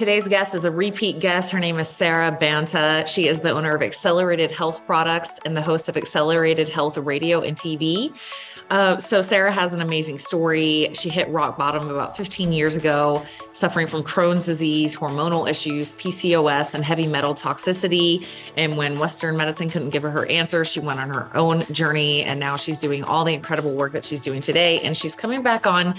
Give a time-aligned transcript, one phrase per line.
[0.00, 1.50] Today's guest is a repeat guest.
[1.50, 3.04] Her name is Sara Banta.
[3.06, 7.42] She is the owner of Accelerated Health Products and the host of Accelerated Health Radio
[7.42, 8.10] and TV.
[8.70, 10.90] Uh, so, Sara has an amazing story.
[10.94, 16.74] She hit rock bottom about 15 years ago, suffering from Crohn's disease, hormonal issues, PCOS,
[16.74, 18.24] and heavy metal toxicity.
[18.56, 22.22] And when Western medicine couldn't give her her answer, she went on her own journey.
[22.22, 24.78] And now she's doing all the incredible work that she's doing today.
[24.82, 25.96] And she's coming back on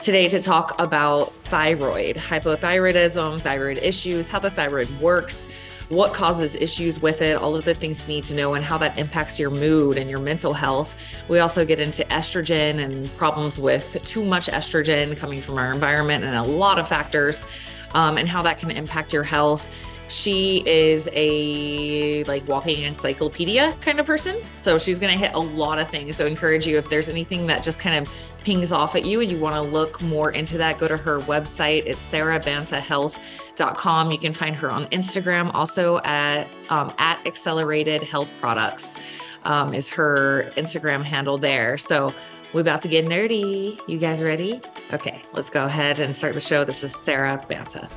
[0.00, 5.46] today to talk about thyroid, hypothyroidism, thyroid issues, how the thyroid works,
[5.88, 8.78] what causes issues with it, all of the things you need to know, and how
[8.78, 10.96] that impacts your mood and your mental health.
[11.28, 16.24] We also get into estrogen and problems with too much estrogen coming from our environment
[16.24, 17.46] and a lot of factors,
[17.92, 19.68] um, and how that can impact your health.
[20.08, 24.40] She is a like walking encyclopedia kind of person.
[24.58, 26.16] So she's going to hit a lot of things.
[26.16, 29.30] So encourage you if there's anything that just kind of pings off at you and
[29.30, 31.86] you want to look more into that, go to her website.
[31.86, 34.10] It's sarabantahealth.com.
[34.10, 38.98] You can find her on Instagram also at um, at Accelerated Health Products
[39.44, 41.78] um, is her Instagram handle there.
[41.78, 42.14] So
[42.52, 43.80] we're about to get nerdy.
[43.88, 44.60] You guys ready?
[44.92, 46.64] Okay, let's go ahead and start the show.
[46.64, 47.88] This is Sara Banta.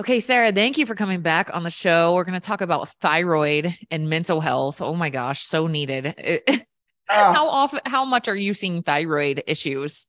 [0.00, 2.14] Okay, Sara, thank you for coming back on the show.
[2.14, 4.80] We're going to talk about thyroid and mental health.
[4.80, 6.14] Oh my gosh, so needed.
[7.12, 7.32] Oh.
[7.32, 10.06] How often, how much are you seeing thyroid issues?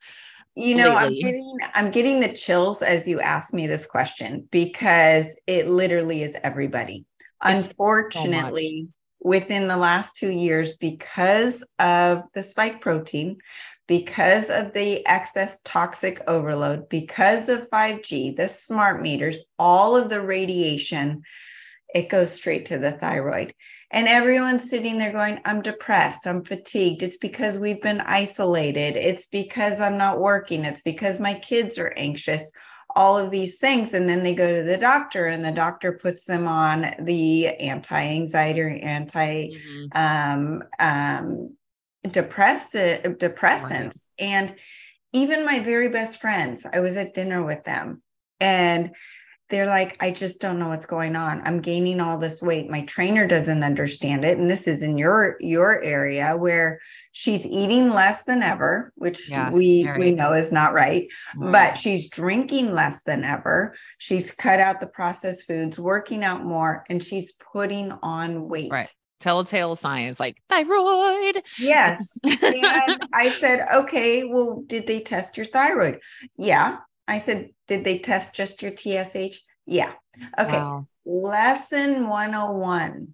[0.55, 1.01] You know, lately?
[1.03, 6.21] I'm getting I'm getting the chills as you ask me this question because it literally
[6.21, 7.05] is everybody.
[7.43, 13.37] It's Unfortunately, so within the last 2 years because of the spike protein,
[13.87, 20.21] because of the excess toxic overload, because of 5G, the smart meters, all of the
[20.21, 21.23] radiation,
[21.93, 23.53] it goes straight to the thyroid.
[23.91, 27.03] And everyone's sitting there going, I'm depressed, I'm fatigued.
[27.03, 28.95] It's because we've been isolated.
[28.95, 30.65] It's because I'm not working.
[30.65, 32.51] It's because my kids are anxious,
[32.95, 33.93] all of these things.
[33.93, 38.01] And then they go to the doctor, and the doctor puts them on the anti
[38.01, 39.85] anxiety or anti mm-hmm.
[39.93, 41.55] um, um,
[42.09, 44.07] depress- depressants.
[44.17, 44.55] And
[45.13, 48.01] even my very best friends, I was at dinner with them.
[48.39, 48.95] And
[49.49, 52.81] they're like i just don't know what's going on i'm gaining all this weight my
[52.85, 56.79] trainer doesn't understand it and this is in your your area where
[57.11, 61.51] she's eating less than ever which yeah, we we know is not right mm-hmm.
[61.51, 66.83] but she's drinking less than ever she's cut out the processed foods working out more
[66.89, 68.93] and she's putting on weight right
[69.23, 71.41] telltale signs like thyroid.
[71.57, 72.19] Yes.
[72.23, 76.01] and I said, okay, well, did they test your thyroid?
[76.37, 76.79] Yeah.
[77.07, 79.39] I said, Did they test just your TSH?
[79.65, 79.93] Yeah.
[80.39, 80.57] Okay.
[80.57, 80.87] Wow.
[81.05, 83.13] Lesson 101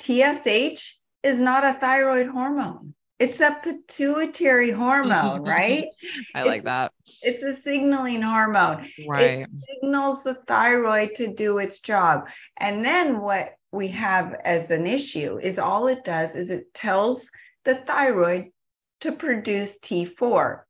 [0.00, 2.94] TSH is not a thyroid hormone.
[3.18, 5.88] It's a pituitary hormone, right?
[6.34, 6.92] I like that.
[7.22, 8.88] It's a signaling hormone.
[9.06, 9.40] Right.
[9.40, 12.28] It signals the thyroid to do its job.
[12.56, 17.30] And then what we have as an issue is all it does is it tells
[17.64, 18.46] the thyroid
[19.02, 20.60] to produce T4,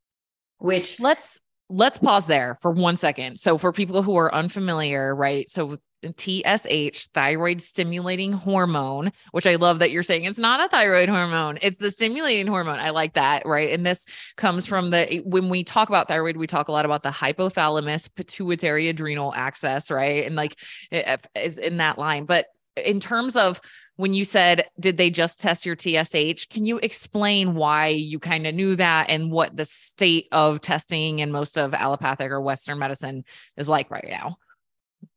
[0.59, 1.39] which let's
[1.71, 3.39] let's pause there for one second.
[3.39, 5.49] So, for people who are unfamiliar, right?
[5.49, 11.09] So, TSH, thyroid stimulating hormone, which I love that you're saying it's not a thyroid
[11.09, 12.79] hormone, it's the stimulating hormone.
[12.79, 13.71] I like that, right?
[13.71, 17.03] And this comes from the when we talk about thyroid, we talk a lot about
[17.03, 20.27] the hypothalamus, pituitary adrenal axis, right?
[20.27, 20.59] And like
[20.91, 22.25] eh, eh, is in that line.
[22.25, 23.61] But in terms of
[24.01, 26.47] when you said, did they just test your TSH?
[26.49, 31.21] Can you explain why you kind of knew that and what the state of testing
[31.21, 33.25] and most of allopathic or Western medicine
[33.59, 34.39] is like right now?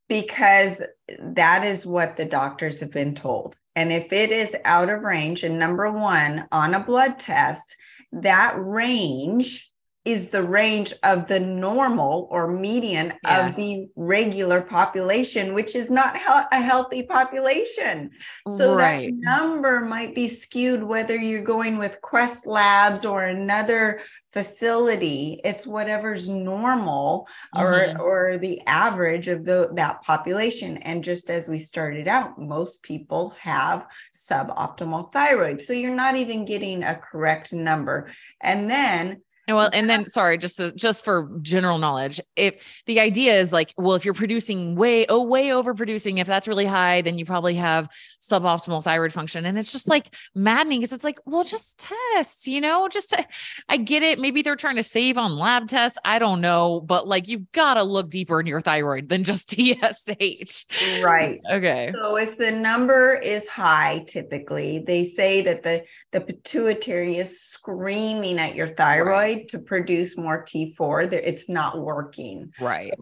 [0.10, 0.84] Because
[1.18, 3.56] that is what the doctors have been told.
[3.74, 7.78] And if it is out of range, and number one, on a blood test,
[8.12, 9.72] that range
[10.06, 13.48] is the range of the normal or median yeah.
[13.48, 16.16] of the regular population, which is not
[16.52, 18.12] a healthy population.
[18.48, 19.08] So right.
[19.08, 24.02] that number might be skewed whether you're going with Quest Labs or another
[24.34, 25.40] facility.
[25.46, 28.02] It's whatever's normal mm-hmm.
[28.02, 30.78] or or the average of the that population.
[30.78, 35.62] And just as we started out, most people have suboptimal thyroid.
[35.62, 38.10] So you're not even getting a correct number.
[38.42, 43.40] And then well, and then sorry, just to, just for general knowledge, if the idea
[43.40, 47.18] is like, well, if you're producing way oh way overproducing, if that's really high, then
[47.18, 47.90] you probably have
[48.22, 51.80] suboptimal thyroid function, and it's just like maddening because it's like, well, just
[52.14, 53.26] test, you know, just to,
[53.68, 54.20] I get it.
[54.20, 57.76] Maybe they're trying to save on lab tests, I don't know, but like you've got
[57.76, 60.66] to look deeper in your thyroid than just TSH.
[61.04, 61.40] Right.
[61.52, 61.92] Okay.
[61.94, 68.40] So if the number is high, typically they say that the the pituitary is screaming
[68.40, 69.08] at your thyroid.
[69.08, 71.12] Right to produce more T4.
[71.14, 72.54] It's not working.
[72.60, 72.94] Right.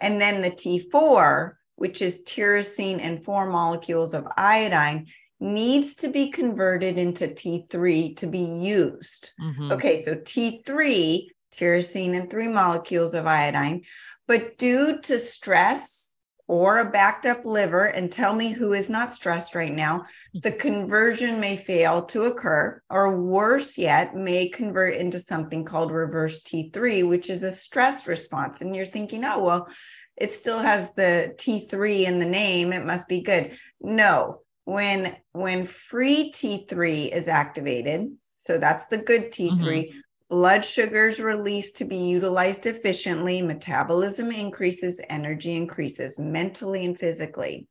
[0.00, 5.06] And then the T4, which is tyrosine and four molecules of iodine,
[5.40, 9.32] needs to be converted into T3 to be used.
[9.40, 9.72] Mm-hmm.
[9.72, 11.26] Okay, so T3,
[11.56, 13.84] tyrosine and three molecules of iodine,
[14.26, 16.07] but due to stress
[16.48, 20.50] or a backed up liver, and tell me who is not stressed right now, the
[20.50, 27.06] conversion may fail to occur, or worse yet, may convert into something called reverse T3,
[27.06, 28.62] which is a stress response.
[28.62, 29.68] And you're thinking, oh, well,
[30.16, 33.56] it still has the T3 in the name, it must be good.
[33.80, 39.98] No, when when free T3 is activated, so that's the good T3, mm-hmm.
[40.28, 47.66] Blood sugars released to be utilized efficiently, metabolism increases, energy increases mentally and physically.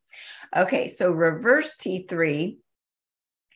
[0.56, 2.56] Okay, so reverse T3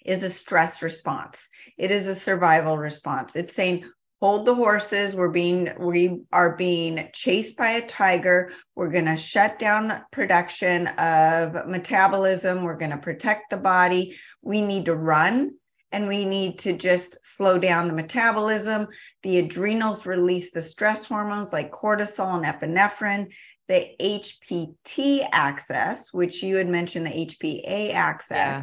[0.04, 1.48] is a stress response.
[1.76, 3.36] It is a survival response.
[3.36, 3.84] It's saying,
[4.22, 9.16] hold the horses we're being we are being chased by a tiger we're going to
[9.16, 15.50] shut down production of metabolism we're going to protect the body we need to run
[15.92, 18.86] and we need to just slow down the metabolism
[19.22, 23.28] the adrenals release the stress hormones like cortisol and epinephrine
[23.68, 28.62] the hpt axis which you had mentioned the hpa axis yeah.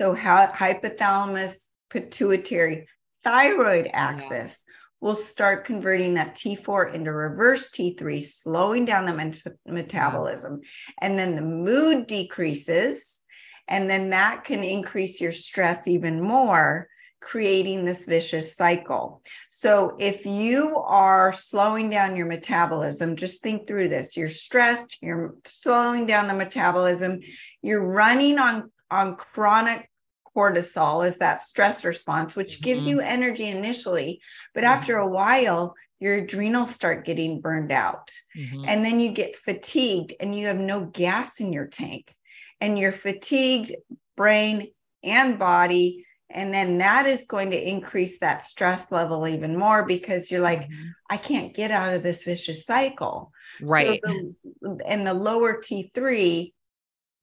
[0.00, 2.86] so how hypothalamus pituitary
[3.22, 9.56] thyroid axis yeah will start converting that T4 into reverse T3, slowing down the met-
[9.66, 10.60] metabolism.
[11.00, 13.24] And then the mood decreases.
[13.70, 16.88] And then that can increase your stress even more,
[17.20, 19.22] creating this vicious cycle.
[19.48, 24.16] So if you are slowing down your metabolism, just think through this.
[24.16, 27.20] You're stressed, you're slowing down the metabolism,
[27.62, 29.88] you're running on, on chronic
[30.36, 32.90] cortisol is that stress response, which gives mm-hmm.
[32.90, 34.20] you energy initially.
[34.54, 34.72] But mm-hmm.
[34.72, 38.10] after a while, your adrenals start getting burned out.
[38.36, 38.64] Mm-hmm.
[38.66, 42.14] And then you get fatigued and you have no gas in your tank.
[42.60, 43.72] And you're fatigued,
[44.16, 44.68] brain
[45.02, 46.04] and body.
[46.28, 50.62] And then that is going to increase that stress level even more because you're like,
[50.62, 50.88] mm-hmm.
[51.08, 53.32] I can't get out of this vicious cycle.
[53.60, 54.00] Right.
[54.04, 56.52] So the, and the lower T3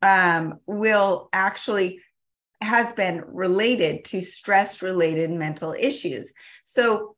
[0.02, 2.02] um, will actually
[2.62, 6.34] has been related to stress related mental issues.
[6.64, 7.16] So,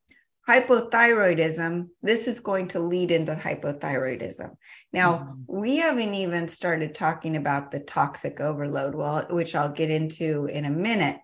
[0.50, 4.50] hypothyroidism, this is going to lead into hypothyroidism.
[4.92, 5.60] Now, mm-hmm.
[5.60, 10.66] we haven't even started talking about the toxic overload, well, which I'll get into in
[10.66, 11.18] a minute.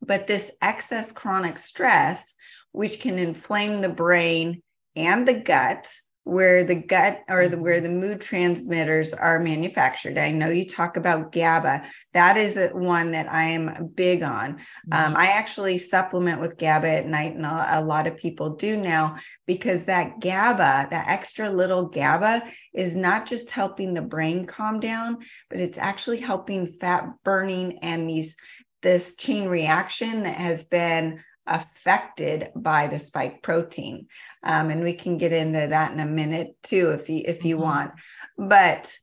[0.00, 2.36] But this excess chronic stress,
[2.72, 4.62] which can inflame the brain
[4.96, 5.92] and the gut,
[6.24, 7.84] where the gut or the, where mm-hmm.
[7.84, 10.16] the mood transmitters are manufactured.
[10.18, 11.84] I know you talk about GABA.
[12.14, 14.50] That is one that I am big on.
[14.50, 14.92] Um, mm-hmm.
[14.92, 18.76] Um, I actually supplement with GABA at night, and a, a, lot of people do
[18.76, 19.16] now
[19.46, 22.42] because that GABA, that extra little GABA,
[22.72, 25.18] is not just helping the brain calm down,
[25.50, 28.36] but it's actually helping fat burning and these
[28.80, 34.06] this chain reaction that has been affected by the spike protein.
[34.42, 37.56] Um, and we can get into that in a minute too, if you if you
[37.56, 37.64] mm-hmm.
[37.64, 37.92] want.
[38.38, 38.96] But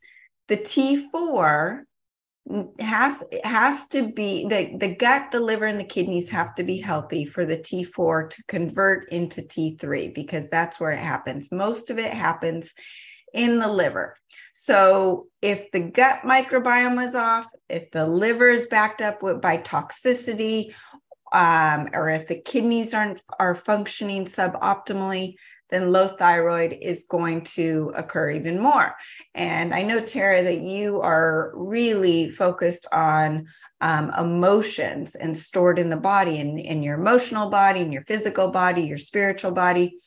[0.47, 1.83] the T4
[2.79, 6.77] has has to be the the gut the liver and the kidneys have to be
[6.77, 11.99] healthy for the T4 to convert into T3 because that's where it happens most of
[11.99, 12.73] it happens
[13.33, 14.17] in the liver
[14.53, 19.57] so if the gut microbiome is off if the liver is backed up with, by
[19.57, 20.73] toxicity
[21.31, 25.35] um, or if the kidneys aren't are functioning suboptimally,
[25.69, 28.93] then low thyroid is going to occur even more.
[29.33, 33.47] And I know Tara that you are really focused on
[33.79, 38.49] um, emotions and stored in the body, in, in your emotional body, in your physical
[38.49, 39.97] body, your spiritual body.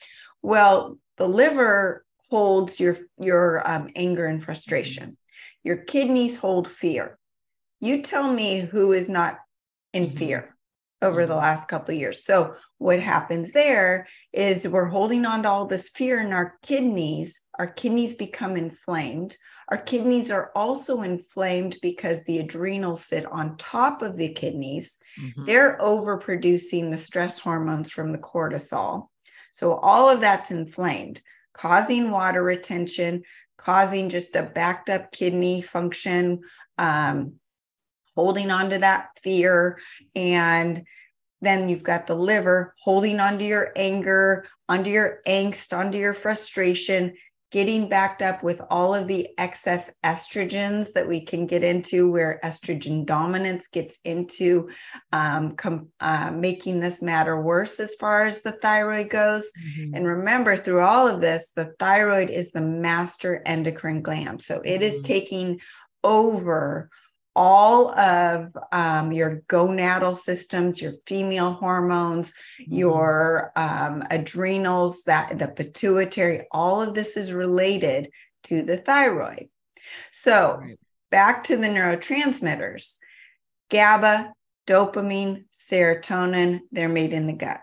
[0.43, 5.17] Well, the liver holds your your um, anger and frustration.
[5.63, 7.19] Your kidneys hold fear.
[7.81, 9.39] You tell me who is not
[9.93, 10.17] in mm-hmm.
[10.17, 10.54] fear
[11.03, 11.43] over the mm-hmm.
[11.43, 12.25] last couple of years.
[12.25, 17.41] So what happens there is we're holding on to all this fear in our kidneys.
[17.59, 19.37] Our kidneys become inflamed.
[19.69, 24.99] Our kidneys are also inflamed because the adrenals sit on top of the kidneys.
[25.21, 25.47] Mm-hmm.
[25.47, 29.09] They're overproducing the stress hormones from the cortisol.
[29.53, 31.23] So all of that's inflamed,
[31.53, 33.23] causing water retention,
[33.57, 36.41] causing just a backed up kidney function,
[36.77, 37.35] um,
[38.15, 39.79] holding on to that fear.
[40.15, 40.85] And
[41.41, 46.15] then you've got the liver holding on to your anger, onto your angst, onto your
[46.15, 47.15] frustration,
[47.55, 52.41] getting backed up with all of the excess estrogens that we can get into, where
[52.43, 54.69] estrogen dominance gets into
[55.13, 59.53] um, com- uh, making this matter worse as far as the thyroid goes.
[59.53, 59.95] Mm-hmm.
[59.95, 64.43] And remember, through all of this, the thyroid is the master endocrine gland.
[64.43, 65.05] So it is mm-hmm.
[65.05, 65.61] taking
[66.03, 66.91] over
[67.37, 72.75] all of um, your gonadal systems, your female hormones, mm-hmm.
[72.75, 78.11] your um, adrenals, that the pituitary, all of this is related
[78.45, 79.49] to the thyroid.
[80.13, 80.79] So right.
[81.11, 82.97] back to the neurotransmitters,
[83.71, 84.33] GABA,
[84.67, 87.61] dopamine, serotonin, they're made in the gut.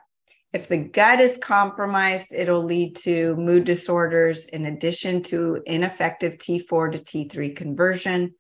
[0.54, 6.92] If the gut is compromised, it'll lead to mood disorders in addition to ineffective T4
[6.92, 8.34] to T3 conversion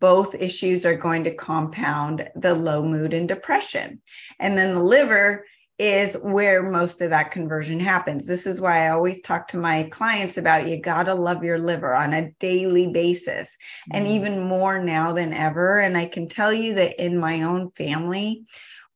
[0.00, 4.00] both issues are going to compound the low mood and depression.
[4.38, 5.44] And then the liver
[5.80, 8.26] is where most of that conversion happens.
[8.26, 11.58] This is why I always talk to my clients about you got to love your
[11.58, 13.96] liver on a daily basis mm-hmm.
[13.96, 15.78] and even more now than ever.
[15.78, 18.44] And I can tell you that in my own family,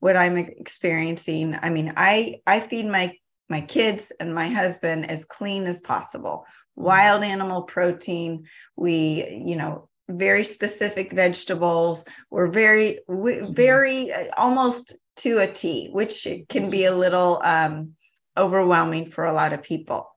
[0.00, 3.16] what I'm experiencing, I mean, I I feed my
[3.48, 6.44] my kids and my husband as clean as possible.
[6.78, 6.84] Mm-hmm.
[6.84, 8.44] Wild animal protein.
[8.76, 12.04] We, you know, very specific vegetables.
[12.30, 13.52] We're very, mm-hmm.
[13.52, 17.92] very uh, almost to a T, which can be a little um,
[18.36, 20.10] overwhelming for a lot of people.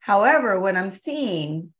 [0.00, 1.72] However, what I'm seeing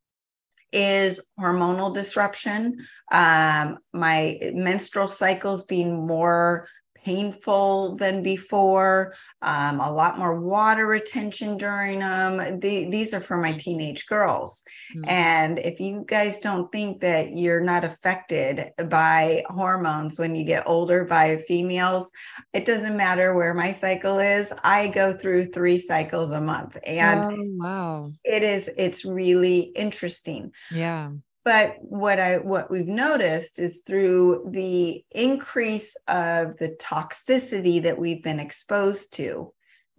[0.71, 6.67] is hormonal disruption, um, my menstrual cycles being more
[7.03, 12.59] painful than before, um, a lot more water retention during them.
[12.59, 14.63] The, these are for my teenage girls.
[14.95, 15.09] Mm-hmm.
[15.09, 20.67] And if you guys don't think that you're not affected by hormones when you get
[20.67, 22.11] older by females,
[22.53, 24.53] it doesn't matter where my cycle is.
[24.63, 26.77] I go through three cycles a month.
[26.83, 28.11] And oh, wow.
[28.23, 30.51] it is, it's really interesting.
[30.71, 31.11] Yeah
[31.43, 38.23] but what i what we've noticed is through the increase of the toxicity that we've
[38.23, 39.51] been exposed to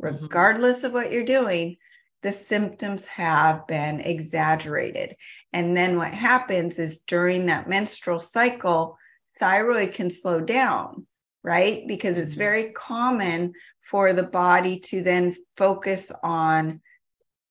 [0.02, 0.22] mm-hmm.
[0.22, 0.86] regardless mm-hmm.
[0.86, 1.76] of what you're doing
[2.22, 5.16] the symptoms have been exaggerated
[5.52, 8.96] and then what happens is during that menstrual cycle
[9.38, 11.06] thyroid can slow down
[11.42, 12.38] right because it's mm-hmm.
[12.38, 16.80] very common for the body to then focus on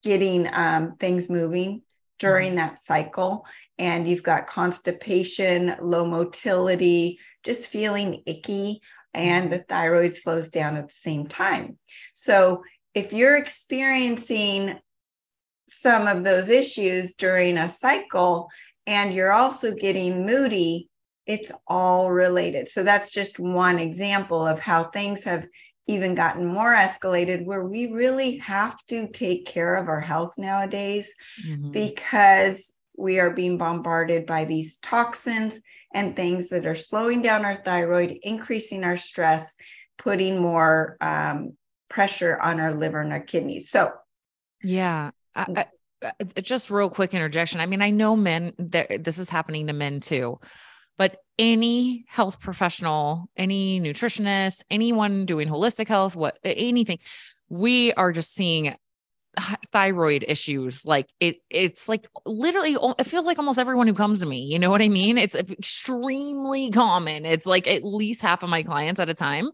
[0.04, 1.82] getting um, things moving
[2.18, 2.58] during mm-hmm.
[2.58, 3.46] that cycle
[3.82, 8.80] and you've got constipation, low motility, just feeling icky,
[9.16, 11.80] and the thyroid slows down at the same time.
[12.14, 12.62] So,
[12.94, 14.78] if you're experiencing
[15.68, 18.50] some of those issues during a cycle
[18.86, 20.88] and you're also getting moody,
[21.26, 22.70] it's all related.
[22.70, 25.48] So, that's just one example of how things have
[25.88, 31.16] even gotten more escalated where we really have to take care of our health nowadays
[31.44, 31.72] mm-hmm.
[31.72, 35.60] because we are being bombarded by these toxins
[35.94, 39.56] and things that are slowing down our thyroid, increasing our stress,
[39.98, 41.58] putting more um,
[41.90, 43.70] pressure on our liver and our kidneys.
[43.70, 43.92] So,
[44.64, 45.12] yeah.
[45.36, 45.66] I,
[46.04, 47.60] I, just real quick interjection.
[47.60, 50.40] I mean, I know men this is happening to men too,
[50.98, 57.00] but any health professional, any nutritionist, anyone doing holistic health, what anything,
[57.50, 58.76] we are just seeing
[59.72, 64.26] thyroid issues like it it's like literally it feels like almost everyone who comes to
[64.26, 65.18] me you know what i mean?
[65.18, 67.26] It's extremely common.
[67.26, 69.50] It's like at least half of my clients at a time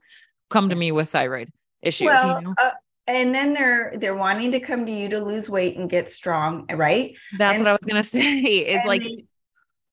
[0.50, 2.56] come to me with thyroid issues well, you know?
[2.58, 2.72] uh,
[3.06, 6.66] and then they're they're wanting to come to you to lose weight and get strong
[6.74, 7.16] right?
[7.38, 9.26] That's and, what i was gonna say is like they,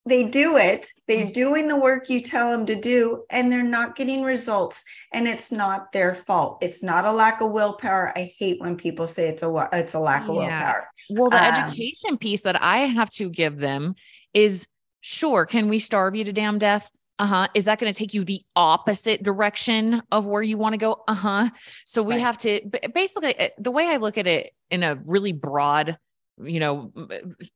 [0.06, 0.86] they do it.
[1.08, 1.32] They're mm.
[1.32, 5.50] doing the work you tell them to do and they're not getting results and it's
[5.50, 6.58] not their fault.
[6.60, 8.12] It's not a lack of willpower.
[8.16, 10.40] I hate when people say it's a it's a lack of yeah.
[10.40, 10.88] willpower.
[11.10, 13.94] Well the um, education piece that i have to give them
[14.34, 14.66] is
[15.00, 16.90] sure can we starve you to damn death?
[17.18, 17.46] Uh-huh.
[17.54, 21.04] Is that going to take you the opposite direction of where you want to go?
[21.06, 21.48] Uh-huh.
[21.86, 22.20] So we right.
[22.20, 22.60] have to
[22.92, 25.96] basically eh, the way i look at it in a really broad
[26.42, 26.92] you know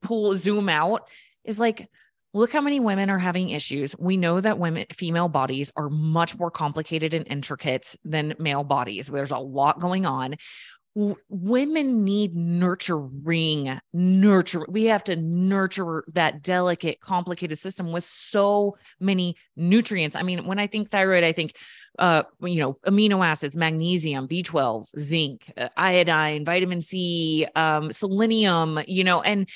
[0.01, 1.09] pull zoom out
[1.43, 1.89] is like
[2.33, 3.95] Look how many women are having issues.
[3.97, 9.07] We know that women, female bodies are much more complicated and intricate than male bodies.
[9.07, 10.35] There's a lot going on.
[10.95, 14.65] W- women need nurturing, nurture.
[14.69, 20.15] We have to nurture that delicate, complicated system with so many nutrients.
[20.15, 21.55] I mean, when I think thyroid, I think,
[21.97, 29.03] uh, you know, amino acids, magnesium, B12, zinc, uh, iodine, vitamin C, um, selenium, you
[29.03, 29.47] know, and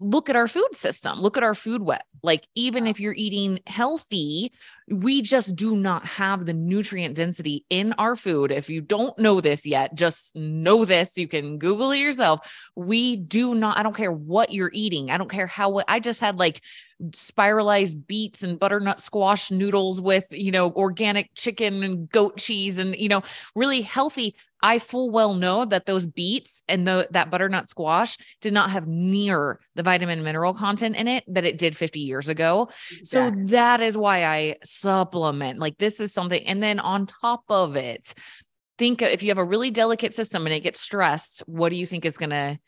[0.00, 3.58] look at our food system look at our food web like even if you're eating
[3.66, 4.52] healthy
[4.90, 8.50] we just do not have the nutrient density in our food.
[8.50, 11.16] If you don't know this yet, just know this.
[11.16, 12.40] You can Google it yourself.
[12.74, 15.10] We do not, I don't care what you're eating.
[15.10, 16.60] I don't care how, I just had like
[17.14, 22.96] spiralized beets and butternut squash noodles with, you know, organic chicken and goat cheese and,
[22.96, 23.22] you know,
[23.54, 24.34] really healthy.
[24.60, 28.88] I full well know that those beets and the that butternut squash did not have
[28.88, 32.68] near the vitamin mineral content in it that it did 50 years ago.
[33.04, 35.58] So that is why I supplement.
[35.58, 38.14] Like this is something and then on top of it,
[38.78, 41.84] think if you have a really delicate system and it gets stressed, what do you
[41.84, 42.58] think is going to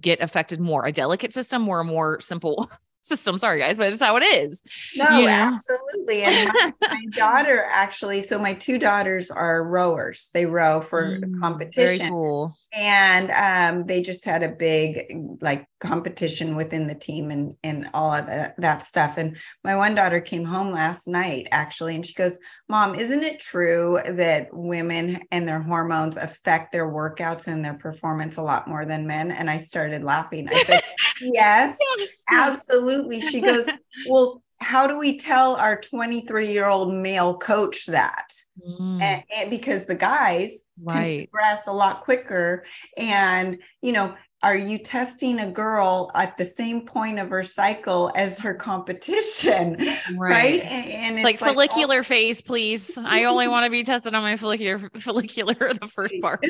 [0.00, 0.84] get affected more?
[0.84, 2.70] A delicate system or a more simple
[3.02, 3.38] system.
[3.38, 4.62] Sorry, guys, but it's how it is.
[4.96, 5.32] No, you know?
[5.32, 6.22] absolutely.
[6.22, 10.28] And my, my, daughter actually, so my two daughters are rowers.
[10.34, 12.08] They row for mm, competition.
[12.08, 12.54] Cool.
[12.72, 18.12] And um, they just had a big like competition within the team and and all
[18.12, 19.18] of that, that stuff.
[19.18, 23.40] And my one daughter came home last night actually, and she goes, Mom, isn't it
[23.40, 28.86] true that women and their hormones affect their workouts and their performance a lot more
[28.86, 29.32] than men?
[29.32, 30.46] And I started laughing.
[30.48, 30.82] I said,
[31.20, 33.20] Yes, yes absolutely.
[33.20, 33.68] She goes,
[34.08, 38.32] Well, how do we tell our 23 year old male coach that?
[38.66, 39.02] Mm.
[39.02, 41.30] And, and, because the guys right.
[41.30, 42.64] progress a lot quicker.
[42.96, 48.10] And, you know, are you testing a girl at the same point of her cycle
[48.14, 49.76] as her competition
[50.16, 50.60] right, right?
[50.62, 52.96] and, and it's, it's, like, like follicular phase please.
[52.96, 56.40] I only want to be tested on my follicular follicular the first part.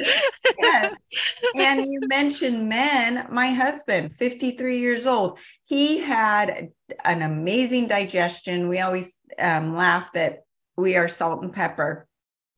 [0.58, 0.94] Yes.
[1.56, 3.26] and you mentioned men.
[3.30, 6.70] My husband 53 years old he had
[7.04, 8.68] an amazing digestion.
[8.68, 10.40] We always um, laugh that
[10.76, 12.08] we are salt and pepper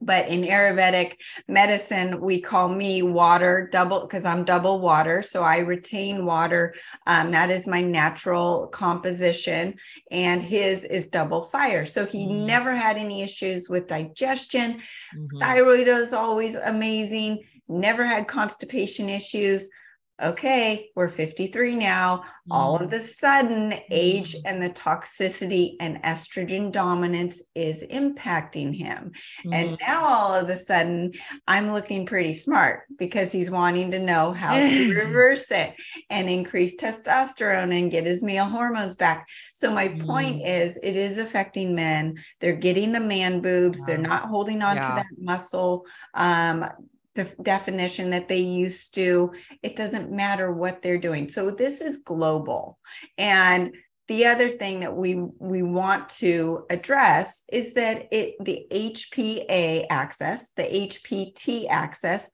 [0.05, 5.23] but in Ayurvedic medicine, we call me water double because I'm double water.
[5.23, 6.75] So I retain water.
[7.07, 9.75] Um, that is my natural composition.
[10.11, 11.85] And his is double fire.
[11.87, 12.45] So he mm.
[12.47, 14.83] never had any issues with digestion.
[15.17, 15.39] Mm-hmm.
[15.39, 19.71] Thyroid is always amazing, never had constipation issues
[20.21, 22.19] okay, we're 53 now.
[22.19, 22.23] Mm.
[22.51, 22.91] All of mm.
[22.91, 24.41] the sudden, age mm.
[24.47, 29.13] and the toxicity and estrogen dominance is impacting him.
[29.45, 29.55] Mm.
[29.55, 31.13] And now all of a sudden,
[31.47, 35.75] I'm looking pretty smart because he's wanting to know how to reverse it
[36.11, 39.29] and increase testosterone and get his male hormones back.
[39.55, 40.05] So, my mm.
[40.05, 42.17] point is, it is affecting men.
[42.41, 43.87] They're getting the man boobs, wow.
[43.87, 44.83] they're not holding on yeah.
[44.83, 45.87] to that muscle.
[46.15, 46.67] Um,
[47.15, 49.33] def- definition that they used to.
[49.63, 51.29] It doesn't matter what they're doing.
[51.29, 52.79] So this is global.
[53.19, 53.75] And
[54.09, 60.51] the other thing that we we want to address is that it the HPA axis,
[60.57, 62.31] the HPT axis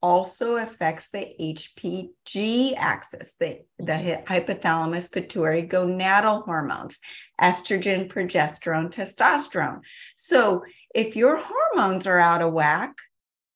[0.00, 4.32] also affects the HPG axis, the, the mm-hmm.
[4.32, 7.00] hypothalamus pituitary gonadal hormones,
[7.40, 9.80] estrogen, progesterone, testosterone.
[10.14, 10.62] So
[10.94, 12.94] if your hormones are out of whack,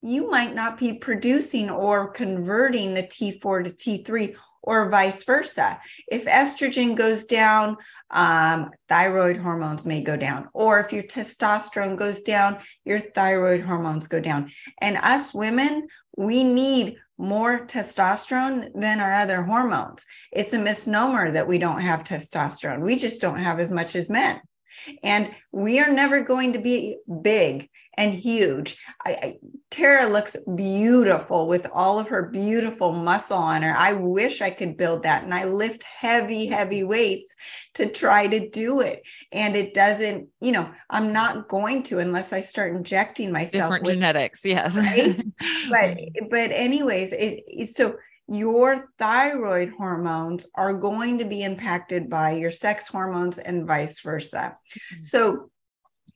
[0.03, 5.81] you might not be producing or converting the T4 to T3 or vice versa.
[6.09, 7.77] If estrogen goes down,
[8.11, 10.49] um, thyroid hormones may go down.
[10.53, 14.53] Or if your testosterone goes down, your thyroid hormones go down.
[14.81, 20.05] And us women, we need more testosterone than our other hormones.
[20.33, 22.83] It's a misnomer that we don't have testosterone.
[22.83, 24.41] We just don't have as much as men.
[25.03, 28.79] And we are never going to be big and huge.
[29.05, 29.39] I, I,
[29.71, 33.75] Tara looks beautiful with all of her beautiful muscle on her.
[33.77, 35.25] I wish I could build that.
[35.25, 37.37] And I lift heavy, heavy weights
[37.75, 39.03] to try to do it.
[39.31, 43.65] And it doesn't, you know, I'm not going to unless I start injecting myself.
[43.65, 44.77] Different with, genetics, yes.
[44.77, 45.21] Right?
[45.71, 45.99] but
[46.31, 47.97] but anyways, it, so
[48.29, 54.57] your thyroid hormones are going to be impacted by your sex hormones and vice versa.
[54.71, 55.03] Mm-hmm.
[55.03, 55.51] So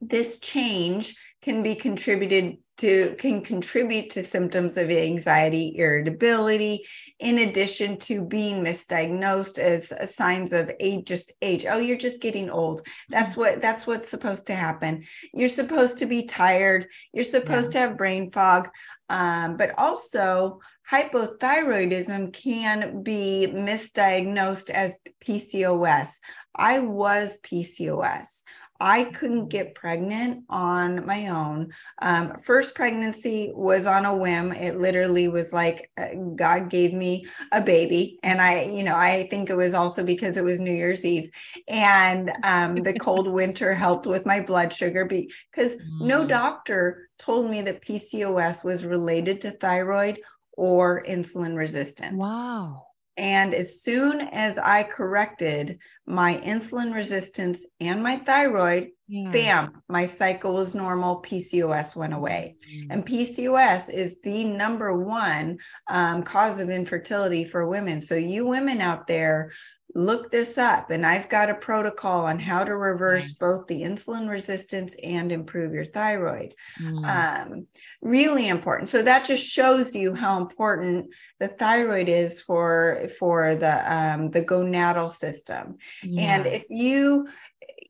[0.00, 6.84] this change can be contributed to can contribute to symptoms of anxiety irritability
[7.20, 12.50] in addition to being misdiagnosed as signs of age just age oh you're just getting
[12.50, 13.42] old that's mm-hmm.
[13.42, 17.82] what that's what's supposed to happen you're supposed to be tired you're supposed yeah.
[17.82, 18.68] to have brain fog
[19.08, 20.58] um, but also
[20.90, 26.18] hypothyroidism can be misdiagnosed as PCOS.
[26.54, 28.42] I was PCOS.
[28.80, 31.72] I couldn't get pregnant on my own.
[32.00, 34.52] Um, first pregnancy was on a whim.
[34.52, 38.18] It literally was like uh, God gave me a baby.
[38.22, 41.30] And I, you know, I think it was also because it was New Year's Eve.
[41.68, 46.00] And um, the cold winter helped with my blood sugar because mm.
[46.00, 50.20] no doctor told me that PCOS was related to thyroid
[50.56, 52.16] or insulin resistance.
[52.16, 52.86] Wow.
[53.16, 59.30] And as soon as I corrected my insulin resistance and my thyroid, yeah.
[59.30, 61.22] bam, my cycle was normal.
[61.22, 62.56] PCOS went away.
[62.70, 62.90] Mm-hmm.
[62.90, 68.00] And PCOS is the number one um, cause of infertility for women.
[68.00, 69.52] So, you women out there
[69.94, 73.34] look this up and i've got a protocol on how to reverse nice.
[73.34, 77.04] both the insulin resistance and improve your thyroid mm.
[77.08, 77.66] um,
[78.02, 81.06] really important so that just shows you how important
[81.38, 86.36] the thyroid is for for the um, the gonadal system yeah.
[86.36, 87.28] and if you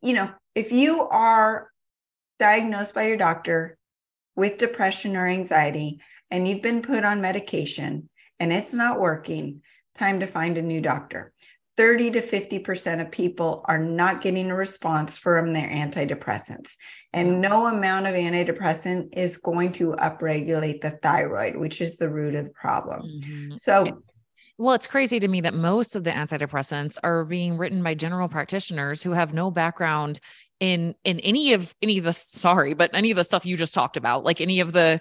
[0.02, 1.70] you know if you are
[2.38, 3.76] diagnosed by your doctor
[4.36, 5.98] with depression or anxiety
[6.30, 9.62] and you've been put on medication and it's not working
[9.94, 11.32] time to find a new doctor
[11.76, 16.72] 30 to 50% of people are not getting a response from their antidepressants.
[17.12, 22.34] And no amount of antidepressant is going to upregulate the thyroid, which is the root
[22.34, 23.02] of the problem.
[23.02, 23.56] Mm-hmm.
[23.56, 24.02] So,
[24.58, 28.28] well, it's crazy to me that most of the antidepressants are being written by general
[28.28, 30.20] practitioners who have no background
[30.58, 33.74] in in any of any of the sorry but any of the stuff you just
[33.74, 34.98] talked about like any of the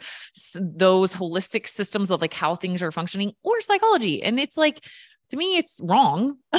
[0.56, 4.86] those holistic systems of like how things are functioning or psychology and it's like
[5.30, 6.38] to me it's wrong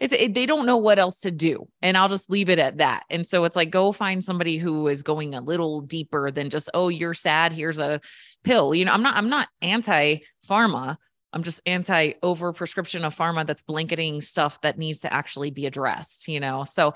[0.00, 2.78] it's it, they don't know what else to do and i'll just leave it at
[2.78, 6.50] that and so it's like go find somebody who is going a little deeper than
[6.50, 8.00] just oh you're sad here's a
[8.44, 10.96] pill you know i'm not i'm not anti pharma
[11.32, 15.66] i'm just anti over prescription of pharma that's blanketing stuff that needs to actually be
[15.66, 16.94] addressed you know so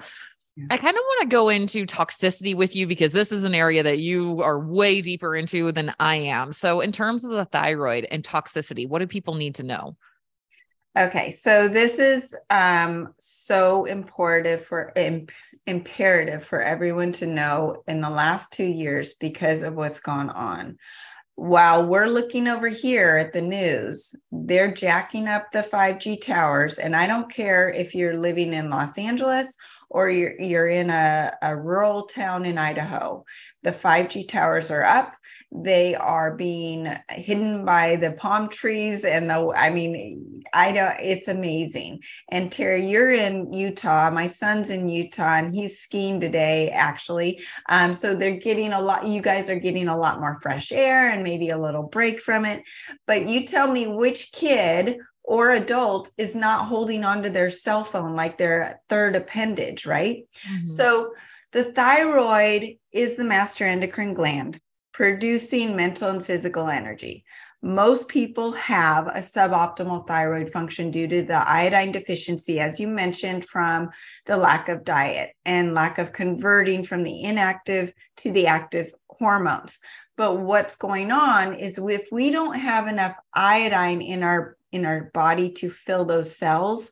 [0.56, 0.66] yeah.
[0.70, 3.82] I kind of want to go into toxicity with you because this is an area
[3.82, 6.52] that you are way deeper into than I am.
[6.52, 9.98] So, in terms of the thyroid and toxicity, what do people need to know?
[10.96, 15.30] Okay, so this is um, so important for imp-
[15.66, 20.78] imperative for everyone to know in the last two years because of what's gone on.
[21.34, 26.96] While we're looking over here at the news, they're jacking up the 5G towers, and
[26.96, 29.54] I don't care if you're living in Los Angeles
[29.88, 33.24] or you're, you're in a, a rural town in Idaho.
[33.62, 35.14] The 5G towers are up.
[35.52, 39.04] They are being hidden by the palm trees.
[39.04, 42.00] And the, I mean, I don't, it's amazing.
[42.30, 44.10] And Tara, you're in Utah.
[44.10, 47.40] My son's in Utah and he's skiing today, actually.
[47.68, 51.10] Um, so they're getting a lot, you guys are getting a lot more fresh air
[51.10, 52.62] and maybe a little break from it.
[53.06, 57.84] But you tell me which kid or adult is not holding on to their cell
[57.84, 60.24] phone like their third appendage, right?
[60.48, 60.66] Mm-hmm.
[60.66, 61.14] So
[61.52, 64.60] the thyroid is the master endocrine gland
[64.92, 67.24] producing mental and physical energy.
[67.60, 73.44] Most people have a suboptimal thyroid function due to the iodine deficiency, as you mentioned,
[73.44, 73.90] from
[74.26, 79.80] the lack of diet and lack of converting from the inactive to the active hormones.
[80.16, 85.10] But what's going on is if we don't have enough iodine in our in our
[85.12, 86.90] body to fill those cells.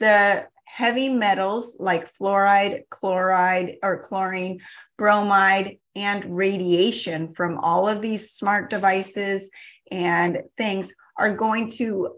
[0.00, 4.60] The heavy metals like fluoride, chloride, or chlorine,
[4.96, 9.50] bromide, and radiation from all of these smart devices
[9.90, 12.16] and things are going to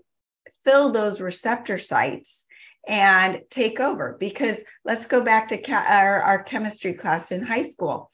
[0.64, 2.46] fill those receptor sites
[2.87, 8.11] and take over because let's go back to our, our chemistry class in high school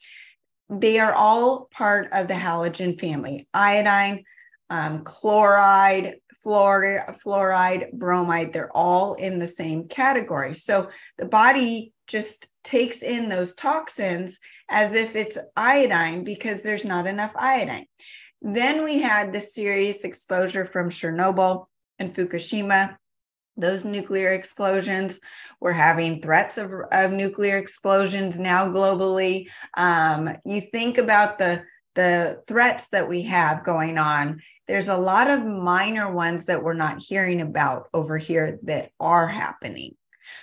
[0.69, 4.23] they are all part of the halogen family iodine
[4.69, 10.53] um, chloride fluoride, fluoride, bromide, they're all in the same category.
[10.53, 17.07] So the body just takes in those toxins as if it's iodine because there's not
[17.07, 17.85] enough iodine.
[18.41, 21.65] Then we had the serious exposure from Chernobyl
[21.99, 22.97] and Fukushima.
[23.55, 25.19] Those nuclear explosions.
[25.61, 29.47] We're having threats of, of nuclear explosions now globally.
[29.77, 31.63] Um, you think about the
[31.95, 36.73] the threats that we have going on there's a lot of minor ones that we're
[36.73, 39.95] not hearing about over here that are happening.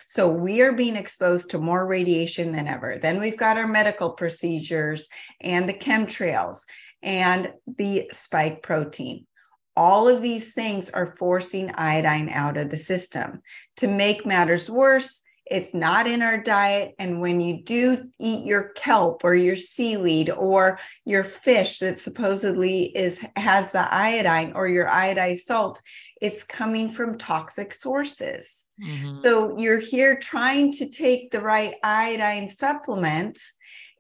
[0.07, 2.99] So we are being exposed to more radiation than ever.
[2.99, 5.09] Then we've got our medical procedures
[5.41, 6.63] and the chemtrails
[7.03, 9.27] and the spike protein.
[9.75, 13.41] All of these things are forcing iodine out of the system.
[13.77, 16.95] To make matters worse, it's not in our diet.
[16.99, 22.85] And when you do eat your kelp or your seaweed or your fish that supposedly
[22.97, 25.83] is has the iodine or your iodized salt,
[26.21, 28.67] it's coming from toxic sources.
[28.81, 29.23] Mm-hmm.
[29.25, 33.39] So you're here trying to take the right iodine supplement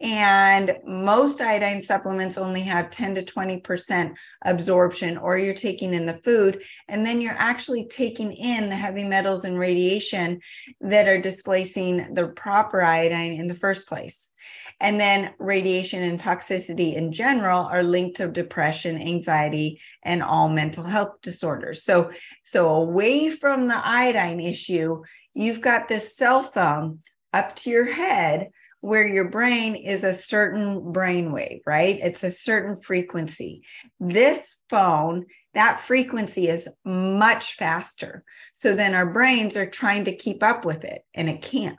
[0.00, 6.14] and most iodine supplements only have 10 to 20% absorption, or you're taking in the
[6.14, 6.62] food.
[6.88, 10.40] And then you're actually taking in the heavy metals and radiation
[10.80, 14.30] that are displacing the proper iodine in the first place.
[14.80, 20.84] And then radiation and toxicity in general are linked to depression, anxiety, and all mental
[20.84, 21.84] health disorders.
[21.84, 25.02] So, so away from the iodine issue,
[25.34, 27.00] you've got this cell phone
[27.34, 28.50] up to your head
[28.81, 31.99] where your brain is a certain brain wave, right?
[32.03, 33.62] It's a certain frequency.
[33.99, 38.25] This phone, that frequency is much faster.
[38.55, 41.79] So then our brains are trying to keep up with it and it can't.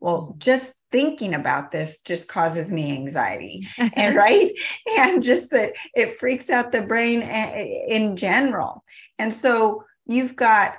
[0.00, 0.38] Well, mm.
[0.38, 4.52] just thinking about this just causes me anxiety and right
[4.98, 8.82] and just that it freaks out the brain eh, in general
[9.18, 10.76] and so you've got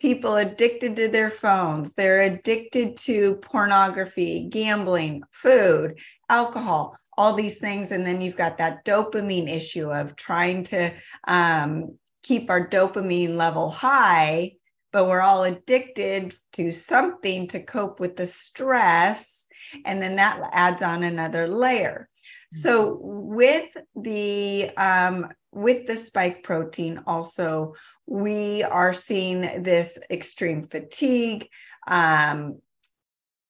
[0.00, 1.92] people addicted to their phones.
[1.92, 7.92] They're addicted to pornography, gambling, food, alcohol, all these things.
[7.92, 10.92] And then you've got that dopamine issue of trying to
[11.28, 14.52] um, keep our dopamine level high,
[14.90, 19.46] but we're all addicted to something to cope with the stress.
[19.84, 22.08] And then that adds on another layer.
[22.52, 27.74] So with the um, with the spike protein, also
[28.10, 31.48] we are seeing this extreme fatigue,
[31.86, 32.58] um,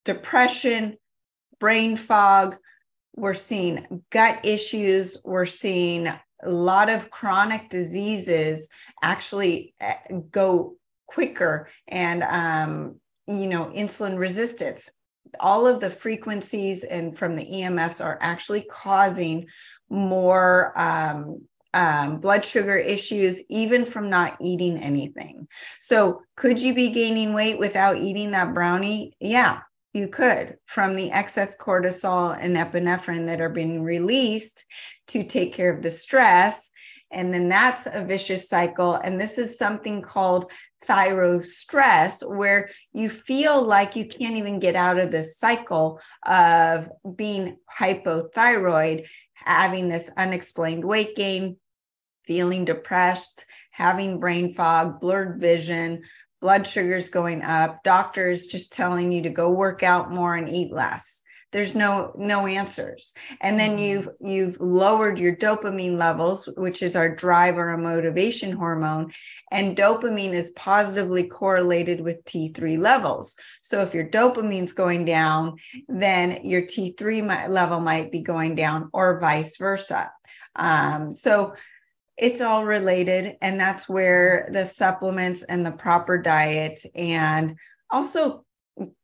[0.05, 0.99] depression,
[1.59, 2.59] brain fog.
[3.17, 5.17] We're seeing gut issues.
[5.25, 6.21] We're seeing a
[6.51, 8.69] lot of chronic diseases
[9.03, 9.95] actually eh,
[10.31, 14.89] go quicker and um, you know insulin resistance
[15.39, 19.47] all of the frequencies and from the emfs are actually causing
[19.89, 21.43] more um,
[21.75, 25.47] um, blood sugar issues, even from not eating anything.
[25.79, 29.15] So, could you be gaining weight without eating that brownie?
[29.21, 29.61] Yeah,
[29.93, 34.65] you could from the excess cortisol and epinephrine that are being released
[35.09, 36.71] to take care of the stress.
[37.11, 38.95] And then that's a vicious cycle.
[38.95, 40.51] And this is something called
[40.85, 46.89] thyroid stress, where you feel like you can't even get out of this cycle of
[47.17, 51.57] being hypothyroid, having this unexplained weight gain,
[52.31, 56.01] feeling depressed, having brain fog, blurred vision,
[56.41, 60.71] blood sugars going up, doctors just telling you to go work out more and eat
[60.71, 61.25] less.
[61.51, 63.15] There's no no answers.
[63.41, 63.79] And then mm-hmm.
[63.81, 69.13] you've you've lowered your dopamine levels, which is our drive or a motivation hormone,
[69.51, 73.35] and dopamine is positively correlated with T3 levels.
[73.61, 75.57] So if your dopamine's going down,
[75.89, 80.13] then your T3 level might be going down or vice versa.
[80.55, 81.55] Um, so
[82.21, 87.57] it's all related and that's where the supplements and the proper diet and
[87.91, 88.45] also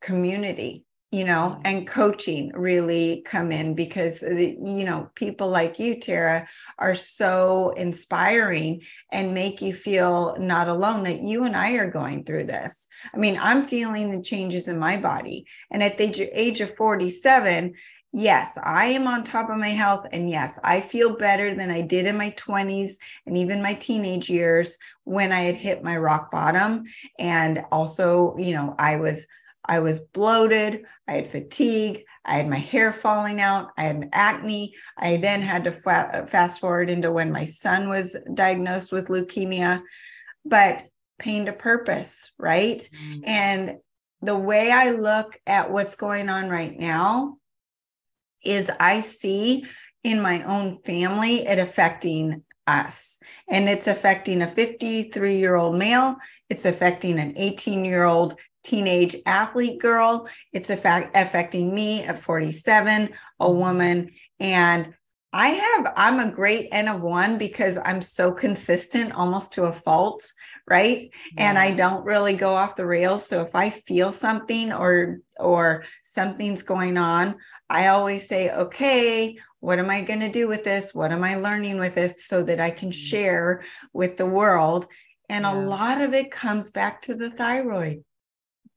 [0.00, 1.62] community you know mm-hmm.
[1.64, 6.46] and coaching really come in because you know people like you tara
[6.78, 12.24] are so inspiring and make you feel not alone that you and i are going
[12.24, 16.60] through this i mean i'm feeling the changes in my body and at the age
[16.60, 17.74] of 47
[18.12, 20.06] yes, I am on top of my health.
[20.12, 22.94] And yes, I feel better than I did in my 20s
[23.26, 26.84] and even my teenage years when I had hit my rock bottom.
[27.18, 29.26] And also, you know, I was.
[29.68, 30.84] I was bloated.
[31.08, 32.04] I had fatigue.
[32.24, 33.70] I had my hair falling out.
[33.76, 34.76] I had acne.
[34.96, 39.82] I then had to fa- fast forward into when my son was diagnosed with leukemia.
[40.44, 40.84] But
[41.18, 42.78] pain to purpose, right?
[42.78, 43.20] Mm-hmm.
[43.24, 43.76] And
[44.22, 47.38] the way I look at what's going on right now
[48.46, 49.66] is I see
[50.04, 53.18] in my own family it affecting us.
[53.48, 56.16] And it's affecting a 53 year old male,
[56.48, 63.50] it's affecting an 18 year old teenage athlete girl, it's affecting me at 47, a
[63.50, 64.10] woman.
[64.40, 64.94] And
[65.32, 69.72] I have, I'm a great N of one because I'm so consistent almost to a
[69.72, 70.32] fault
[70.68, 71.48] right yeah.
[71.48, 75.84] and i don't really go off the rails so if i feel something or or
[76.02, 77.36] something's going on
[77.68, 80.94] I always say, okay, what am I going to do with this?
[80.94, 82.94] What am I learning with this so that I can mm.
[82.94, 84.86] share with the world?
[85.28, 85.52] And yeah.
[85.52, 88.04] a lot of it comes back to the thyroid.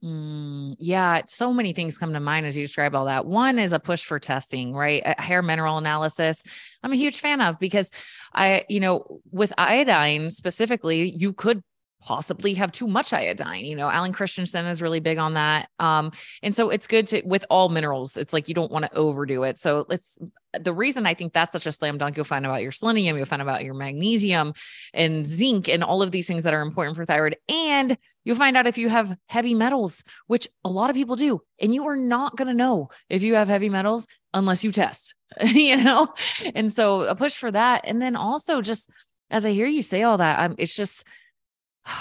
[0.04, 3.25] Mm, yeah, so many things come to mind as you describe all that.
[3.25, 5.04] One is a push for testing, right?
[5.06, 6.41] A hair mineral analysis.
[6.82, 7.91] I'm a huge fan of because
[8.34, 11.62] I, you know, with iodine specifically, you could
[12.01, 13.65] possibly have too much iodine.
[13.65, 15.69] You know, Alan Christianson is really big on that.
[15.79, 18.95] Um, and so it's good to with all minerals, it's like you don't want to
[18.95, 19.59] overdo it.
[19.59, 20.17] So let's
[20.59, 23.25] the reason I think that's such a slam dunk, you'll find about your selenium, you'll
[23.25, 24.53] find about your magnesium
[24.93, 27.38] and zinc and all of these things that are important for thyroid.
[27.47, 31.41] And you'll find out if you have heavy metals, which a lot of people do.
[31.62, 35.13] And you are not going to know if you have heavy metals unless you test,
[35.45, 36.07] you know?
[36.55, 37.81] And so a push for that.
[37.83, 38.89] And then also just
[39.29, 41.05] as I hear you say all that, I'm, it's just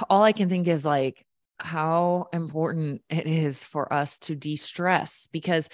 [0.09, 1.24] all I can think is like
[1.59, 5.68] how important it is for us to de stress because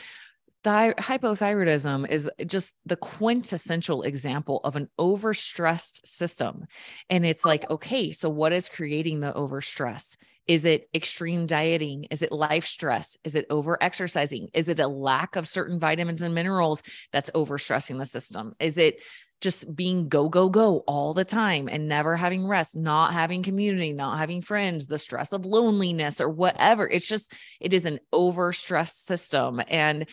[0.62, 6.64] the hypothyroidism is just the quintessential example of an overstressed system.
[7.11, 10.16] And it's like, okay, so what is creating the overstress?
[10.46, 12.05] Is it extreme dieting?
[12.11, 13.18] Is it life stress?
[13.24, 14.48] Is it over exercising?
[14.55, 18.55] Is it a lack of certain vitamins and minerals that's overstressing the system?
[18.59, 19.03] Is it
[19.44, 23.92] just being go, go, go all the time and never having rest, not having community,
[23.92, 26.88] not having friends, the stress of loneliness or whatever?
[26.88, 29.61] It's just, it is an overstressed system.
[29.68, 30.09] And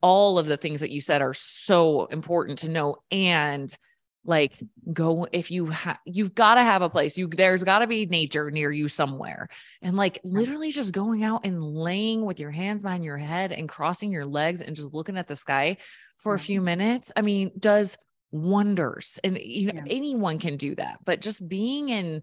[0.00, 3.76] all of the things that you said are so important to know and
[4.24, 4.58] like
[4.92, 8.06] go if you have you've got to have a place you there's got to be
[8.06, 9.48] nature near you somewhere
[9.82, 13.68] and like literally just going out and laying with your hands behind your head and
[13.68, 15.76] crossing your legs and just looking at the sky
[16.16, 17.96] for a few minutes i mean does
[18.42, 19.92] wonders and you know yeah.
[19.92, 22.22] anyone can do that but just being in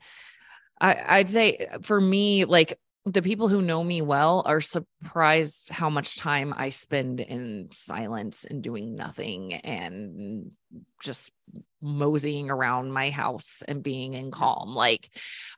[0.79, 5.69] I, i'd say uh, for me like the people who know me well are surprised
[5.69, 10.51] how much time I spend in silence and doing nothing and
[11.01, 11.31] just
[11.81, 14.73] moseying around my house and being in calm.
[14.73, 15.09] Like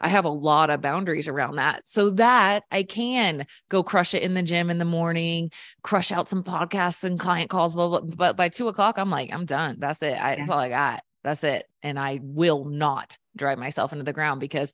[0.01, 4.23] I have a lot of boundaries around that so that I can go crush it
[4.23, 5.51] in the gym in the morning,
[5.84, 7.75] crush out some podcasts and client calls.
[7.75, 8.15] Blah, blah, blah.
[8.15, 9.75] But by two o'clock, I'm like, I'm done.
[9.77, 10.13] That's it.
[10.13, 10.36] I, yeah.
[10.38, 11.03] That's all I got.
[11.23, 11.67] That's it.
[11.84, 14.73] And I will not drive myself into the ground because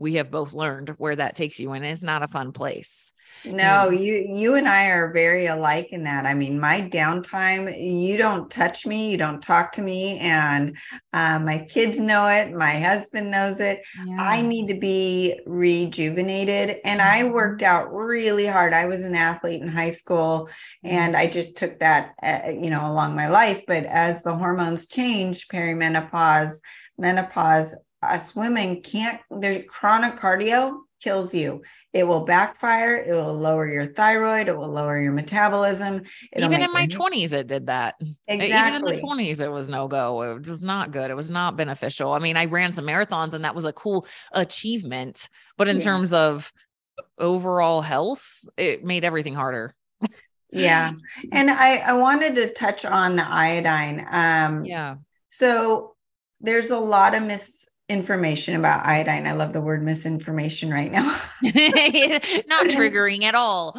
[0.00, 3.12] we have both learned where that takes you and it's not a fun place.
[3.44, 6.24] No you you and i are very alike in that.
[6.24, 10.76] I mean my downtime you don't touch me you don't talk to me and
[11.12, 13.82] uh, my kids know it my husband knows it.
[14.06, 14.16] Yeah.
[14.18, 17.32] i need to be rejuvenated and i mm-hmm.
[17.32, 18.72] worked out really hard.
[18.72, 20.48] I was an athlete in high school
[20.82, 24.86] and i just took that uh, you know along my life but as the hormones
[24.86, 26.60] change perimenopause
[26.96, 31.62] menopause us women can't their chronic cardio kills you.
[31.92, 36.02] It will backfire it will lower your thyroid it will lower your metabolism
[36.36, 37.96] even in my 20s it did that.
[38.28, 41.30] Exactly even in the 20s it was no go it was not good it was
[41.30, 42.12] not beneficial.
[42.12, 45.84] I mean i ran some marathons and that was a cool achievement but in yeah.
[45.84, 46.52] terms of
[47.18, 49.74] overall health it made everything harder.
[50.52, 50.92] Yeah
[51.32, 54.96] and i i wanted to touch on the iodine um yeah.
[55.28, 55.94] so
[56.40, 59.26] there's a lot of mis information about iodine.
[59.26, 61.02] I love the word misinformation right now.
[61.42, 61.52] Not
[62.66, 63.76] triggering at all.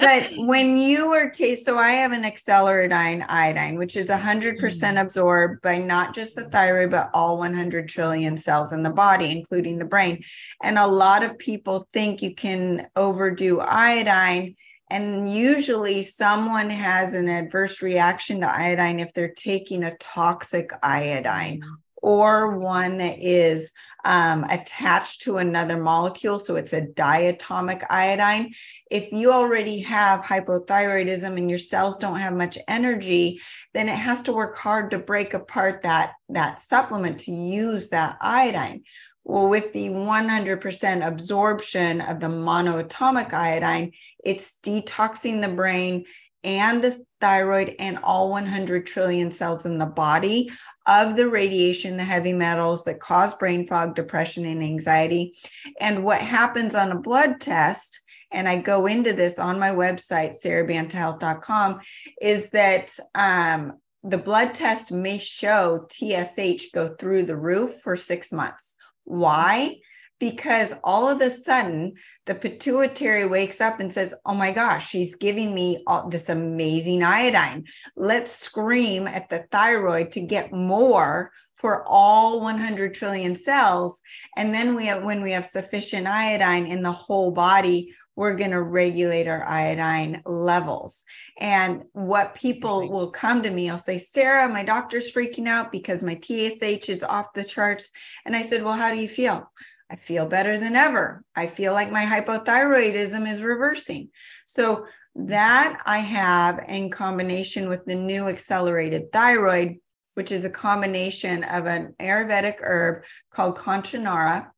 [0.00, 4.96] but when you are taste, so I have an acceleradine iodine, which is 100% mm-hmm.
[4.98, 9.78] absorbed by not just the thyroid, but all 100 trillion cells in the body, including
[9.78, 10.22] the brain.
[10.62, 14.56] And a lot of people think you can overdo iodine.
[14.92, 21.60] And usually, someone has an adverse reaction to iodine if they're taking a toxic iodine
[21.60, 23.72] mm-hmm or one that is
[24.04, 26.38] um, attached to another molecule.
[26.38, 28.52] So it's a diatomic iodine.
[28.90, 33.40] If you already have hypothyroidism and your cells don't have much energy,
[33.74, 38.16] then it has to work hard to break apart that, that supplement to use that
[38.20, 38.84] iodine.
[39.24, 43.92] Well, with the 100% absorption of the monoatomic iodine,
[44.24, 46.04] it's detoxing the brain
[46.42, 50.50] and the thyroid and all 100 trillion cells in the body
[50.86, 55.36] of the radiation, the heavy metals that cause brain fog, depression, and anxiety.
[55.80, 58.00] And what happens on a blood test,
[58.32, 61.80] and I go into this on my website, sarabantahealth.com,
[62.20, 68.32] is that um, the blood test may show TSH go through the roof for six
[68.32, 68.74] months.
[69.04, 69.76] Why?
[70.20, 71.94] Because all of a sudden
[72.26, 77.02] the pituitary wakes up and says, Oh my gosh, she's giving me all this amazing
[77.02, 77.64] iodine.
[77.96, 84.00] Let's scream at the thyroid to get more for all 100 trillion cells.
[84.36, 88.50] And then we have, when we have sufficient iodine in the whole body, we're going
[88.50, 91.04] to regulate our iodine levels.
[91.38, 96.02] And what people will come to me, I'll say, Sara, my doctor's freaking out because
[96.02, 97.90] my TSH is off the charts.
[98.26, 99.50] And I said, Well, how do you feel?
[99.90, 101.24] I feel better than ever.
[101.34, 104.10] I feel like my hypothyroidism is reversing.
[104.46, 109.78] So that I have in combination with the new accelerated thyroid,
[110.14, 114.48] which is a combination of an Ayurvedic herb called Kanchanara.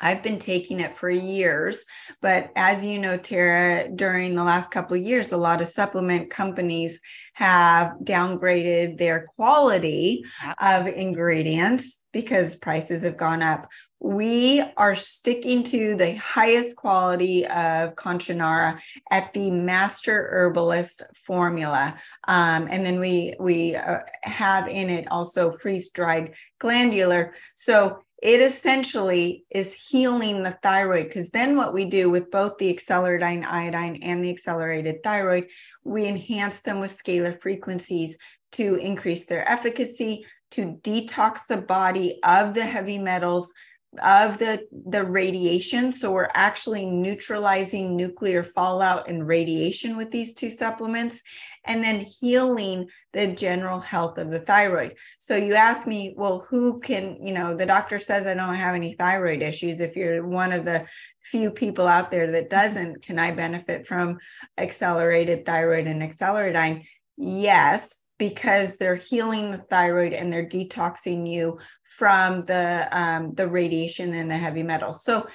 [0.00, 1.84] I've been taking it for years,
[2.22, 6.30] but as you know, Tara, during the last couple of years, a lot of supplement
[6.30, 7.00] companies
[7.34, 10.22] have downgraded their quality
[10.60, 13.68] of ingredients because prices have gone up
[14.00, 18.80] we are sticking to the highest quality of Kanchanara
[19.10, 21.96] at the master herbalist formula.
[22.26, 27.34] Um, and then we, we uh, have in it also freeze dried glandular.
[27.56, 32.74] So it essentially is healing the thyroid because then what we do with both the
[32.74, 35.46] acceleradine iodine and the accelerated thyroid
[35.84, 38.18] we enhance them with scalar frequencies
[38.50, 43.52] to increase their efficacy to detox the body of the heavy metals
[44.02, 45.92] of the the radiation.
[45.92, 51.22] So we're actually neutralizing nuclear fallout and radiation with these two supplements
[51.64, 54.94] and then healing the general health of the thyroid.
[55.18, 58.74] So you ask me well who can you know the doctor says i don't have
[58.74, 59.80] any thyroid issues.
[59.80, 60.86] If you're one of the
[61.22, 62.58] few people out there that mm-hmm.
[62.58, 64.18] doesn't can i benefit from
[64.56, 66.84] accelerated thyroid and acceleradine
[67.16, 71.58] yes because they're healing the thyroid and they're detoxing you
[71.98, 75.02] from the um, the radiation and the heavy metals.
[75.02, 75.26] So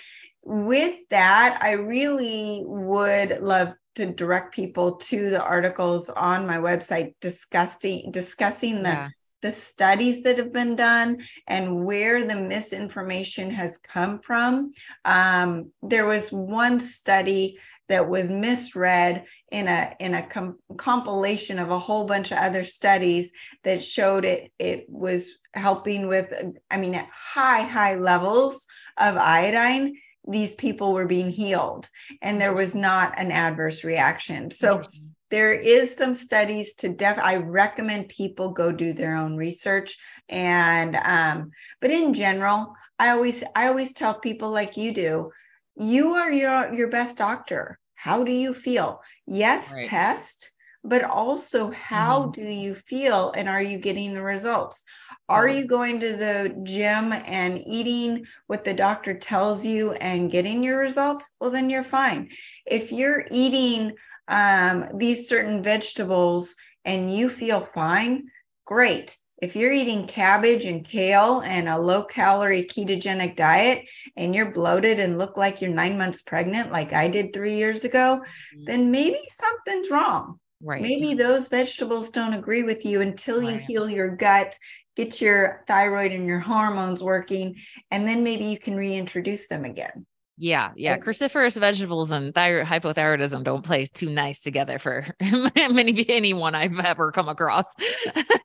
[0.43, 7.16] with that, I really would love to direct people to the articles on my website
[7.20, 9.09] discussing discussing the yeah.
[9.41, 14.72] the studies that have been done and where the misinformation has come from.
[15.03, 17.59] Um, there was one study
[17.93, 22.63] that was misread in a in a com- compilation of a whole bunch of other
[22.63, 23.31] studies
[23.63, 26.33] that showed it it was helping with,
[26.71, 28.65] I mean, at high, high levels
[28.97, 29.95] of iodine,
[30.27, 31.89] these people were being healed
[32.21, 34.49] and there was not an adverse reaction.
[34.51, 34.83] So
[35.29, 39.97] there is some studies to def I recommend people go do their own research.
[40.29, 45.31] And um, but in general, I always I always tell people like you do,
[45.75, 47.79] you are your your best doctor.
[48.04, 49.01] How do you feel?
[49.26, 49.86] Yes, right.
[49.86, 50.51] test,
[50.84, 52.32] but also how mm-hmm.
[52.32, 54.84] do you feel and are you getting the results?
[55.30, 60.66] Are you going to the gym and eating what the doctor tells you and getting
[60.66, 61.30] your results?
[61.39, 62.32] Well, then you're fine.
[62.66, 63.93] If you're eating
[64.28, 68.26] um, these certain vegetables and you feel fine,
[68.66, 69.16] great.
[69.43, 75.01] If you're eating cabbage and kale and a low calorie ketogenic diet and you're bloated
[75.01, 78.63] and look like you're nine months pregnant, like I did three years ago, mm-hmm.
[78.63, 80.39] then maybe something's wrong.
[80.61, 80.81] Right.
[80.81, 83.61] Maybe those vegetables don't agree with you until you right.
[83.61, 84.57] heal your gut
[84.95, 87.55] get your thyroid and your hormones working,
[87.91, 90.05] and then maybe you can reintroduce them again.
[90.38, 90.97] Yeah, yeah.
[90.97, 95.05] Cruciferous vegetables and thyroid hypothyroidism don't play too nice together for
[95.55, 97.67] many anyone I've ever come across.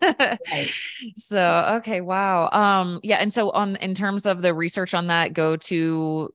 [0.00, 0.70] right.
[1.16, 2.50] So okay, wow.
[2.50, 6.34] Um, yeah, and so on in terms of the research on that, go to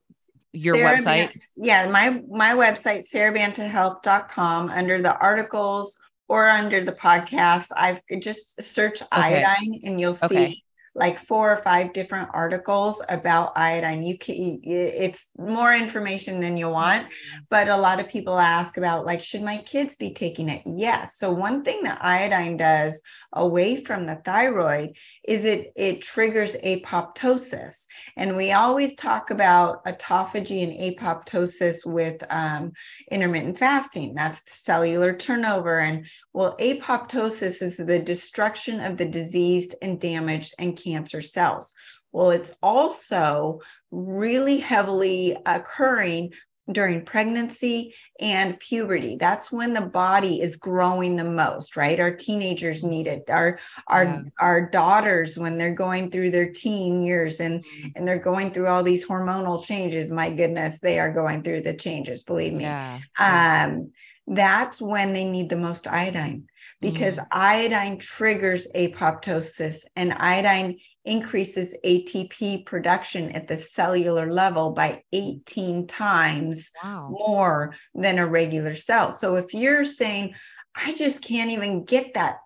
[0.53, 1.05] your Sara website.
[1.05, 5.97] Ban- yeah, my my website, sarabantahealth.com under the articles
[6.27, 7.67] or under the podcast.
[7.75, 9.43] I've just search okay.
[9.43, 10.62] iodine and you'll see okay.
[10.95, 14.03] Like four or five different articles about iodine.
[14.03, 17.39] You can it's more information than you want, mm-hmm.
[17.49, 20.61] but a lot of people ask about like should my kids be taking it?
[20.65, 21.17] Yes.
[21.17, 23.01] So one thing that iodine does
[23.33, 24.95] away from the thyroid
[25.27, 27.85] is it it triggers apoptosis.
[28.15, 32.73] And we always talk about autophagy and apoptosis with um,
[33.11, 34.13] intermittent fasting.
[34.13, 35.79] That's cellular turnover.
[35.79, 41.73] And well apoptosis is the destruction of the diseased and damaged and cancer cells.
[42.11, 43.59] Well, it's also
[43.89, 46.33] really heavily occurring
[46.71, 52.85] during pregnancy and puberty that's when the body is growing the most right our teenagers
[52.85, 54.21] need it our our yeah.
[54.39, 57.89] our daughters when they're going through their teen years and mm-hmm.
[57.95, 61.73] and they're going through all these hormonal changes my goodness they are going through the
[61.73, 62.99] changes believe me yeah.
[63.19, 63.91] um
[64.27, 66.47] that's when they need the most iodine
[66.79, 67.27] because mm.
[67.31, 76.71] iodine triggers apoptosis and iodine increases ATP production at the cellular level by 18 times
[76.83, 77.09] wow.
[77.09, 79.11] more than a regular cell.
[79.11, 80.35] So if you're saying,
[80.75, 82.37] I just can't even get that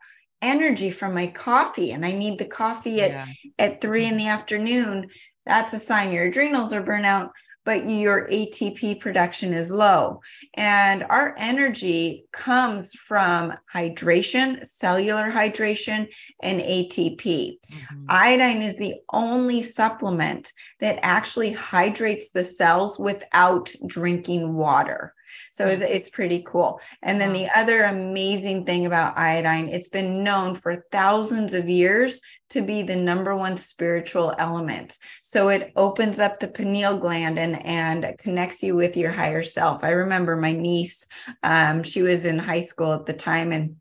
[0.41, 3.25] energy from my coffee and I need the coffee at, yeah.
[3.59, 5.07] at three in the afternoon,
[5.45, 7.31] that's a sign your adrenals are burnt out
[7.67, 10.21] but your ATP production is low.
[10.53, 16.07] And our energy comes from hydration, cellular hydration,
[16.41, 17.17] and ATP.
[17.19, 18.05] Mm-hmm.
[18.07, 25.13] Iodine is the only supplement that actually hydrates the cells without drinking water.
[25.57, 26.79] So it's, it's pretty cool.
[27.01, 32.21] And then the other amazing thing about iodine, it's been known for thousands of years
[32.51, 34.99] to be the number one spiritual element.
[35.23, 39.83] So it opens up the pineal gland and, and connects you with your higher self.
[39.83, 41.07] I remember my niece,
[41.41, 43.77] um, she was in high school at the time and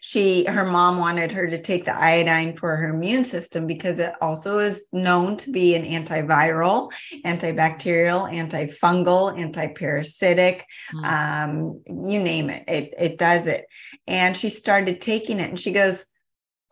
[0.00, 4.12] she her mom wanted her to take the iodine for her immune system because it
[4.20, 6.90] also is known to be an antiviral
[7.24, 10.62] antibacterial antifungal antiparasitic
[10.94, 11.04] mm.
[11.04, 13.66] um, you name it it it does it
[14.06, 16.06] and she started taking it and she goes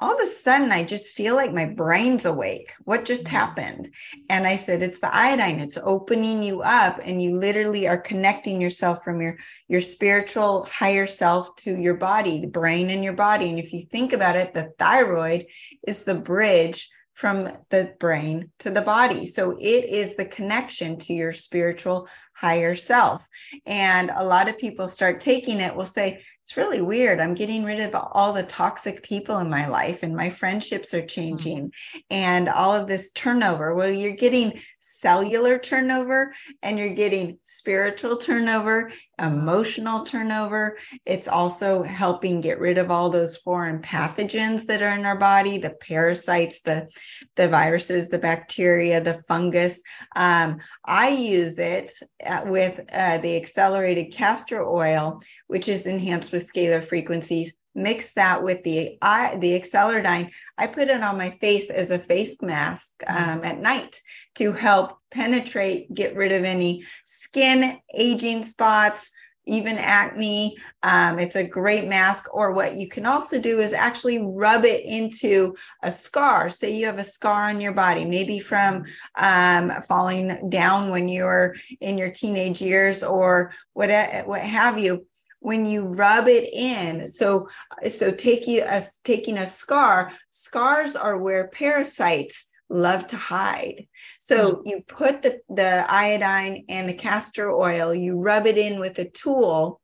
[0.01, 2.73] all of a sudden I just feel like my brain's awake.
[2.85, 3.37] What just mm-hmm.
[3.37, 3.91] happened?
[4.29, 5.61] And I said, it's the iodine.
[5.61, 11.07] It's opening you up and you literally are connecting yourself from your, your spiritual higher
[11.07, 13.49] self to your body, the brain and your body.
[13.49, 15.47] And if you think about it, the thyroid
[15.87, 19.27] is the bridge from the brain to the body.
[19.27, 23.27] So it is the connection to your spiritual higher self.
[23.67, 27.21] And a lot of people start taking it will say, it's really weird.
[27.21, 31.03] I'm getting rid of all the toxic people in my life, and my friendships are
[31.03, 31.09] mm.
[31.09, 31.99] changing, mm-hmm.
[32.11, 33.75] and all of this turnover.
[33.75, 40.79] Well, you're getting cellular turnover and you're getting spiritual turnover, emotional turnover.
[41.05, 45.59] It's also helping get rid of all those foreign pathogens that are in our body
[45.59, 46.89] the parasites, the,
[47.37, 49.83] the viruses, the bacteria, the fungus.
[50.17, 51.91] Um, I use it
[52.25, 58.43] uh, with uh, the accelerated castor oil, which is enhanced with scalar frequencies mix that
[58.43, 60.31] with the I, the Acceleradine.
[60.57, 63.39] I put it on my face as a face mask mm-hmm.
[63.39, 64.01] um, at night
[64.37, 69.11] to help penetrate, get rid of any skin aging spots,
[69.49, 70.57] even acne.
[70.83, 72.33] Um, it's a great mask.
[72.35, 76.51] Or what you can also do is actually rub it into a scar.
[76.51, 78.85] Say you have a scar on your body, maybe from
[79.17, 83.89] um, falling down when you were in your teenage years or what,
[84.27, 85.07] what have you
[85.41, 87.49] when you rub it in so
[87.91, 93.87] so taking a taking a scar scars are where parasites love to hide
[94.19, 94.63] so mm.
[94.67, 99.09] you put the the iodine and the castor oil you rub it in with a
[99.09, 99.81] tool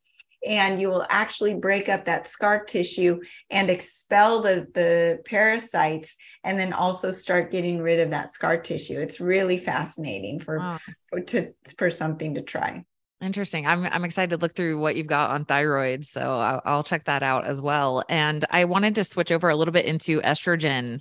[0.47, 3.19] and you will actually break up that scar tissue
[3.51, 9.01] and expel the the parasites and then also start getting rid of that scar tissue
[9.01, 10.79] it's really fascinating for wow.
[11.09, 12.85] for to for something to try
[13.25, 13.67] Interesting.
[13.67, 17.07] I'm I'm excited to look through what you've got on thyroid, so I'll, I'll, check
[17.07, 18.05] that out as well.
[18.11, 21.01] And I wanted to switch over a little bit into estrogen,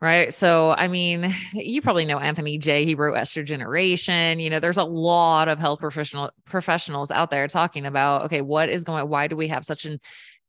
[0.00, 0.32] right?
[0.32, 4.42] So, I mean, you probably know Anthony Jay He wrote Estrogeneration.
[4.42, 8.70] You know, there's a lot of health professional professionals out there talking about, okay, what
[8.70, 9.06] is going?
[9.06, 10.00] Why do we have such an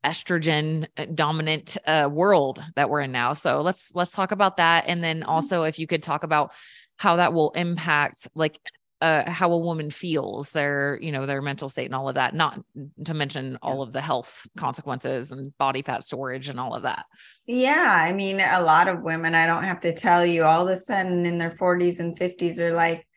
[0.06, 3.34] estrogen uh, dominant uh, world that we're in now?
[3.34, 5.30] So let's let's talk about that, and then mm-hmm.
[5.30, 6.54] also if you could talk about
[6.98, 8.58] how that will impact like
[9.06, 12.34] uh, how a woman feels, their, you know, their mental state and all of that,
[12.34, 12.60] not
[13.06, 17.06] to mention all of the health consequences and body fat storage and all of that.
[17.46, 17.86] Yeah.
[17.88, 20.80] I mean, a lot of women, I don't have to tell you, all of a
[20.80, 23.08] sudden in their 40s and 50s are like,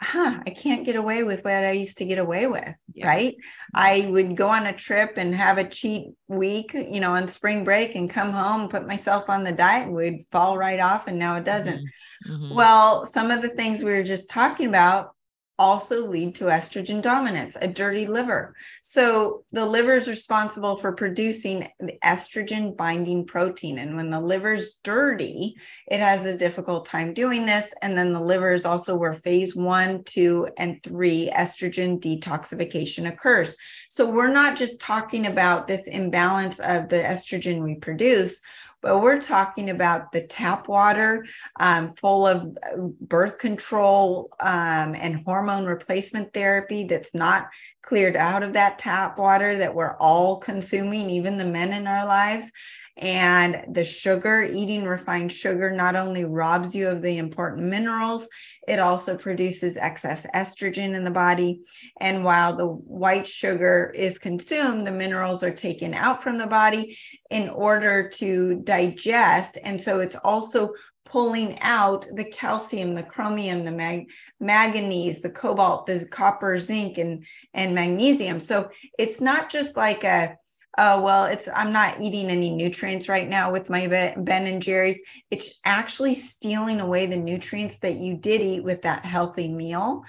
[0.00, 2.74] huh, I can't get away with what I used to get away with.
[2.94, 3.06] Yeah.
[3.06, 3.36] Right.
[3.74, 7.62] I would go on a trip and have a cheat week, you know, on spring
[7.62, 11.08] break and come home, put myself on the diet and would fall right off.
[11.08, 11.76] And now it doesn't.
[11.76, 12.32] Mm-hmm.
[12.32, 12.54] Mm-hmm.
[12.54, 15.15] Well, some of the things we were just talking about
[15.58, 18.54] also lead to estrogen dominance, a dirty liver.
[18.82, 23.78] So the liver is responsible for producing the estrogen binding protein.
[23.78, 27.74] And when the liver's dirty, it has a difficult time doing this.
[27.82, 33.56] And then the liver is also where phase one, two, and three estrogen detoxification occurs.
[33.88, 38.42] So we're not just talking about this imbalance of the estrogen we produce
[38.86, 41.26] but we're talking about the tap water
[41.58, 47.48] um, full of uh, birth control um, and hormone replacement therapy that's not
[47.82, 52.06] cleared out of that tap water that we're all consuming, even the men in our
[52.06, 52.52] lives.
[52.96, 58.28] And the sugar, eating refined sugar, not only robs you of the important minerals,
[58.66, 61.60] it also produces excess estrogen in the body.
[62.00, 66.98] And while the white sugar is consumed, the minerals are taken out from the body
[67.30, 69.58] in order to digest.
[69.62, 70.72] And so it's also
[71.04, 77.24] pulling out the calcium, the chromium, the mag- manganese, the cobalt, the copper, zinc, and,
[77.52, 78.40] and magnesium.
[78.40, 80.36] So it's not just like a
[80.78, 85.02] oh well it's i'm not eating any nutrients right now with my ben and jerry's.
[85.30, 90.02] It's actually stealing away the nutrients that you did eat with that healthy meal.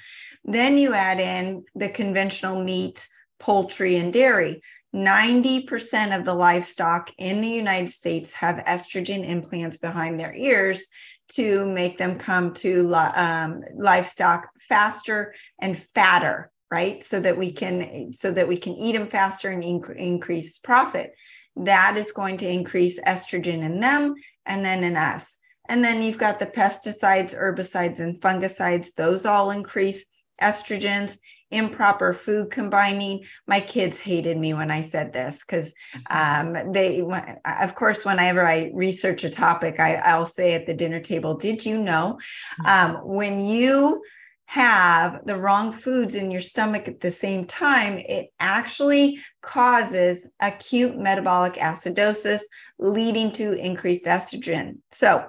[0.44, 3.08] Then you add in the conventional meat
[3.40, 4.62] poultry and dairy.
[4.96, 10.88] 90% of the livestock in the united states have estrogen implants behind their ears
[11.30, 17.04] to make them come to um, livestock faster and fatter right?
[17.04, 21.14] So that we can so that we can eat them faster and inc- increase profit.
[21.56, 24.16] That is going to increase estrogen in them
[24.46, 25.38] and then in us.
[25.70, 28.94] And then you've got the pesticides herbicides and fungicides.
[28.94, 30.06] Those all increase
[30.42, 31.18] estrogens
[31.52, 33.24] improper food combining.
[33.48, 36.58] My kids hated me when i said this because mm-hmm.
[36.58, 37.02] um, they
[37.46, 41.66] of course whenever i research a topic I, i'll say at the dinner table did
[41.66, 42.20] you know
[42.62, 42.96] mm-hmm.
[42.98, 44.04] um, when you
[44.48, 50.98] have the wrong foods in your stomach at the same time, it actually causes acute
[50.98, 52.44] metabolic acidosis,
[52.80, 54.78] leading to increased estrogen.
[54.92, 55.26] So,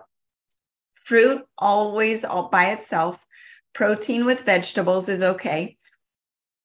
[0.94, 3.18] fruit always all by itself,
[3.72, 5.76] protein with vegetables is okay,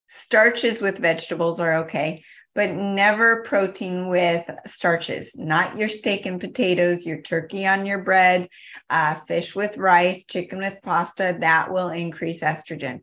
[0.06, 2.24] starches with vegetables are okay,
[2.56, 8.48] but never protein with starches, not your steak and potatoes, your turkey on your bread,
[8.90, 11.36] uh, fish with rice, chicken with pasta.
[11.40, 13.02] That will increase estrogen.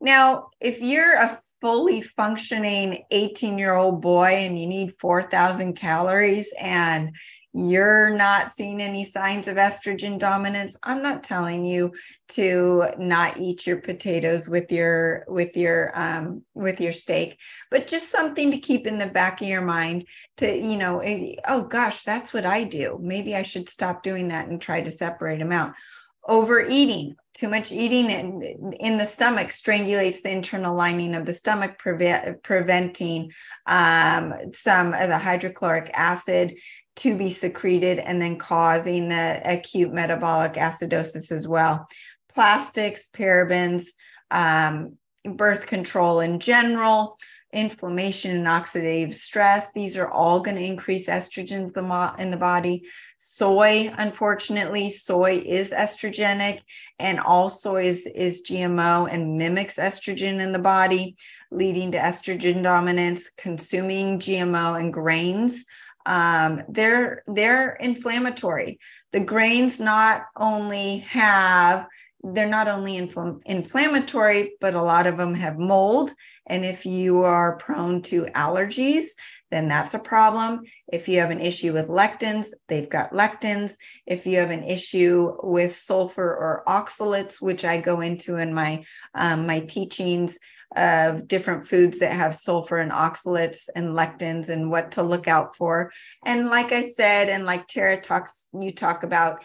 [0.00, 6.52] Now, if you're a fully functioning 18 year old boy and you need 4,000 calories
[6.60, 7.12] and
[7.54, 10.76] you're not seeing any signs of estrogen dominance.
[10.82, 11.92] I'm not telling you
[12.28, 17.38] to not eat your potatoes with your with your um with your steak
[17.70, 20.06] but just something to keep in the back of your mind
[20.38, 22.98] to you know eh, oh gosh that's what i do.
[23.02, 25.74] Maybe i should stop doing that and try to separate them out.
[26.26, 31.78] Overeating too much eating in, in the stomach strangulates the internal lining of the stomach
[31.78, 33.32] prevent, preventing
[33.66, 36.54] um, some of the hydrochloric acid
[36.96, 41.88] to be secreted and then causing the acute metabolic acidosis as well.
[42.32, 43.88] Plastics, parabens,
[44.30, 47.16] um, birth control in general,
[47.52, 49.72] inflammation and oxidative stress.
[49.72, 51.70] These are all going to increase estrogen
[52.18, 52.84] in the body.
[53.18, 56.60] Soy, unfortunately, soy is estrogenic,
[56.98, 61.14] and all soy is, is GMO and mimics estrogen in the body,
[61.50, 63.30] leading to estrogen dominance.
[63.30, 65.66] Consuming GMO and grains
[66.06, 68.78] um, they're they're inflammatory.
[69.12, 71.86] The grains not only have
[72.24, 76.12] they're not only infl- inflammatory, but a lot of them have mold.
[76.46, 79.06] And if you are prone to allergies,
[79.50, 80.62] then that's a problem.
[80.90, 83.76] If you have an issue with lectins, they've got lectins.
[84.06, 88.84] If you have an issue with sulfur or oxalates, which I go into in my
[89.14, 90.38] um, my teachings,
[90.76, 95.56] of different foods that have sulfur and oxalates and lectins and what to look out
[95.56, 95.92] for.
[96.24, 99.42] And like I said, and like Tara talks, you talk about,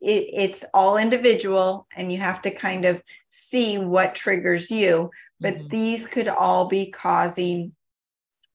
[0.00, 5.10] it, it's all individual and you have to kind of see what triggers you.
[5.40, 5.68] But mm-hmm.
[5.68, 7.72] these could all be causing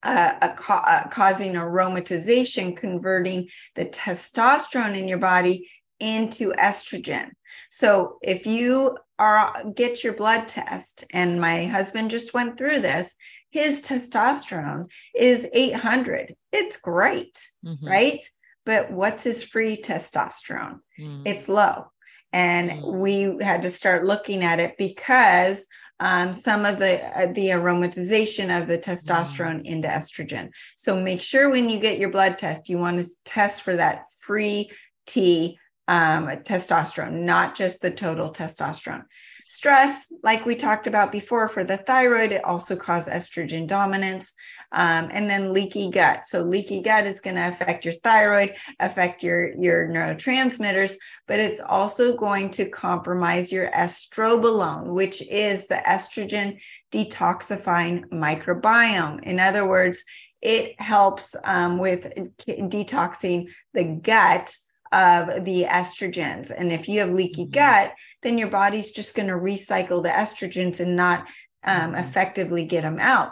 [0.03, 5.69] uh, a, a, causing aromatization, converting the testosterone in your body
[5.99, 7.31] into estrogen.
[7.69, 13.15] So if you are get your blood test, and my husband just went through this,
[13.51, 16.35] his testosterone is 800.
[16.51, 17.87] It's great, mm-hmm.
[17.87, 18.23] right?
[18.65, 20.79] But what's his free testosterone?
[20.99, 21.23] Mm-hmm.
[21.25, 21.91] It's low.
[22.31, 22.99] And mm-hmm.
[22.99, 25.67] we had to start looking at it because
[25.99, 29.65] um, some of the uh, the aromatization of the testosterone mm.
[29.65, 30.49] into estrogen.
[30.75, 34.05] So make sure when you get your blood test, you want to test for that
[34.19, 34.71] free
[35.05, 39.03] T um, testosterone, not just the total testosterone.
[39.49, 44.33] Stress, like we talked about before, for the thyroid, it also causes estrogen dominance.
[44.71, 46.25] Um, and then leaky gut.
[46.25, 50.95] So leaky gut is going to affect your thyroid, affect your, your neurotransmitters,
[51.27, 56.59] but it's also going to compromise your estrobolome, which is the estrogen
[56.91, 59.21] detoxifying microbiome.
[59.21, 60.03] In other words,
[60.41, 62.11] it helps um, with
[62.47, 64.57] detoxing the gut
[64.93, 66.51] of the estrogens.
[66.55, 67.51] And if you have leaky mm-hmm.
[67.51, 71.27] gut, then your body's just going to recycle the estrogens and not
[71.63, 71.95] um, mm-hmm.
[71.95, 73.31] effectively get them out.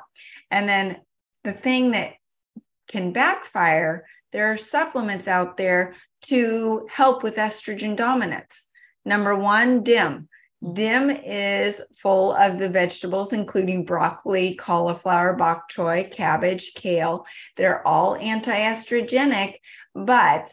[0.50, 0.98] And then
[1.44, 2.14] the thing that
[2.90, 8.68] can backfire, there are supplements out there to help with estrogen dominance.
[9.06, 10.12] Number one, DIM.
[10.64, 10.74] Mm-hmm.
[10.74, 17.26] DIM is full of the vegetables, including broccoli, cauliflower, bok choy, cabbage, kale.
[17.56, 19.56] They're all anti estrogenic,
[19.96, 20.52] but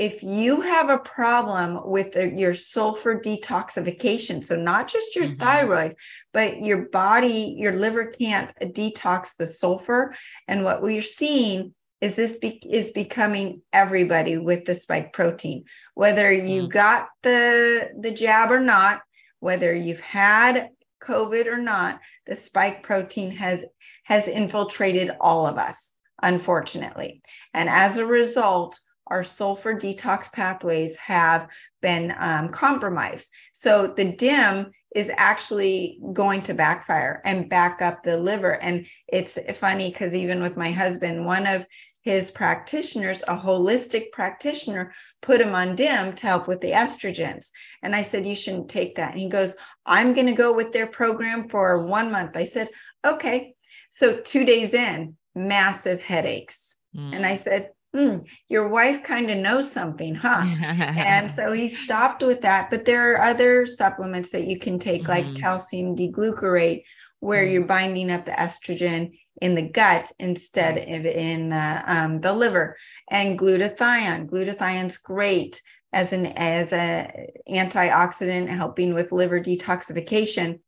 [0.00, 5.36] if you have a problem with the, your sulfur detoxification, so not just your mm-hmm.
[5.36, 5.94] thyroid,
[6.32, 10.14] but your body, your liver can't detox the sulfur.
[10.48, 16.32] And what we're seeing is this be, is becoming everybody with the spike protein, whether
[16.32, 16.70] you mm.
[16.70, 19.02] got the the jab or not,
[19.40, 20.70] whether you've had
[21.02, 23.66] COVID or not, the spike protein has
[24.04, 27.20] has infiltrated all of us, unfortunately.
[27.52, 28.80] And as a result,
[29.10, 31.48] our sulfur detox pathways have
[31.82, 33.30] been um, compromised.
[33.52, 38.60] So the DIM is actually going to backfire and back up the liver.
[38.60, 41.66] And it's funny because even with my husband, one of
[42.02, 47.50] his practitioners, a holistic practitioner, put him on DIM to help with the estrogens.
[47.82, 49.12] And I said, You shouldn't take that.
[49.12, 49.54] And he goes,
[49.84, 52.36] I'm going to go with their program for one month.
[52.36, 52.68] I said,
[53.06, 53.54] Okay.
[53.90, 56.78] So two days in, massive headaches.
[56.96, 57.16] Mm.
[57.16, 58.18] And I said, hmm,
[58.48, 60.42] your wife kind of knows something, huh?
[60.44, 62.70] and so he stopped with that.
[62.70, 65.28] But there are other supplements that you can take, mm-hmm.
[65.28, 66.84] like calcium D-glucarate,
[67.20, 67.52] where mm-hmm.
[67.52, 70.94] you're binding up the estrogen in the gut instead nice.
[70.94, 72.76] of in the, um, the liver.
[73.10, 75.60] And glutathione, glutathione's great
[75.92, 80.60] as an as a antioxidant helping with liver detoxification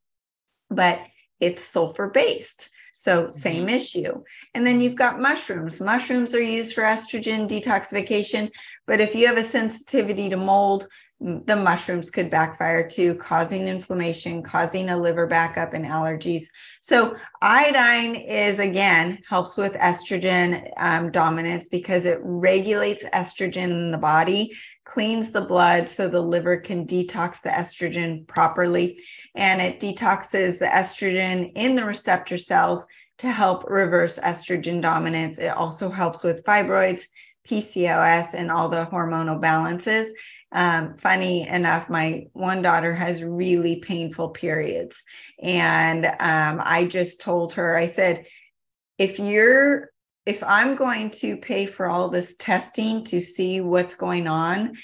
[0.70, 1.00] but
[1.40, 3.76] it's sulfur based so same mm-hmm.
[3.76, 4.22] issue
[4.54, 8.50] and then you've got mushrooms mushrooms are used for estrogen detoxification
[8.86, 10.88] but if you have a sensitivity to mold
[11.22, 16.44] the mushrooms could backfire too, causing inflammation, causing a liver backup and allergies.
[16.80, 23.98] So, iodine is again helps with estrogen um, dominance because it regulates estrogen in the
[23.98, 24.52] body,
[24.92, 29.00] cleans the blood so the liver can detox the estrogen properly,
[29.34, 32.86] and it detoxes the estrogen in the receptor cells
[33.18, 35.38] to help reverse estrogen dominance.
[35.38, 37.04] It also helps with fibroids.
[37.44, 40.14] PCOS and all the hormonal balances
[40.52, 45.02] um, funny enough, my one daughter has really painful periods.
[45.42, 48.26] And um, I just told her, I said,
[48.98, 49.90] if you're,
[50.26, 54.74] if I'm going to pay for all this testing to see what's going on,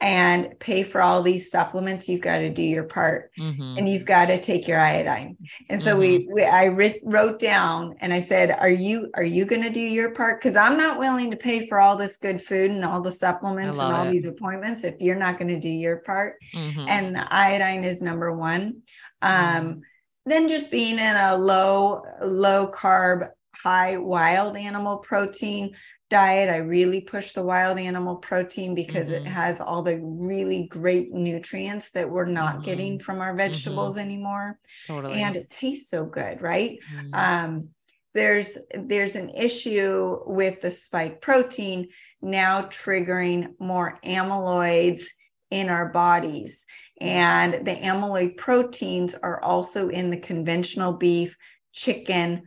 [0.00, 3.78] and pay for all these supplements you've got to do your part mm-hmm.
[3.78, 5.36] and you've got to take your iodine
[5.70, 6.00] and so mm-hmm.
[6.00, 9.70] we, we i writ, wrote down and i said are you are you going to
[9.70, 12.84] do your part because i'm not willing to pay for all this good food and
[12.84, 14.10] all the supplements and all it.
[14.10, 16.86] these appointments if you're not going to do your part mm-hmm.
[16.88, 18.82] and the iodine is number one
[19.22, 19.80] um, mm-hmm.
[20.26, 23.30] then just being in a low low carb
[23.66, 25.74] high wild animal protein
[26.08, 26.48] diet.
[26.48, 29.26] I really push the wild animal protein because mm-hmm.
[29.26, 32.64] it has all the really great nutrients that we're not mm-hmm.
[32.64, 34.06] getting from our vegetables mm-hmm.
[34.06, 34.60] anymore.
[34.86, 35.20] Totally.
[35.20, 36.78] And it tastes so good, right?
[36.94, 37.14] Mm-hmm.
[37.14, 37.68] Um,
[38.14, 41.88] there's there's an issue with the spike protein
[42.22, 45.06] now triggering more amyloids
[45.50, 46.66] in our bodies.
[47.00, 51.36] And the amyloid proteins are also in the conventional beef,
[51.72, 52.44] chicken,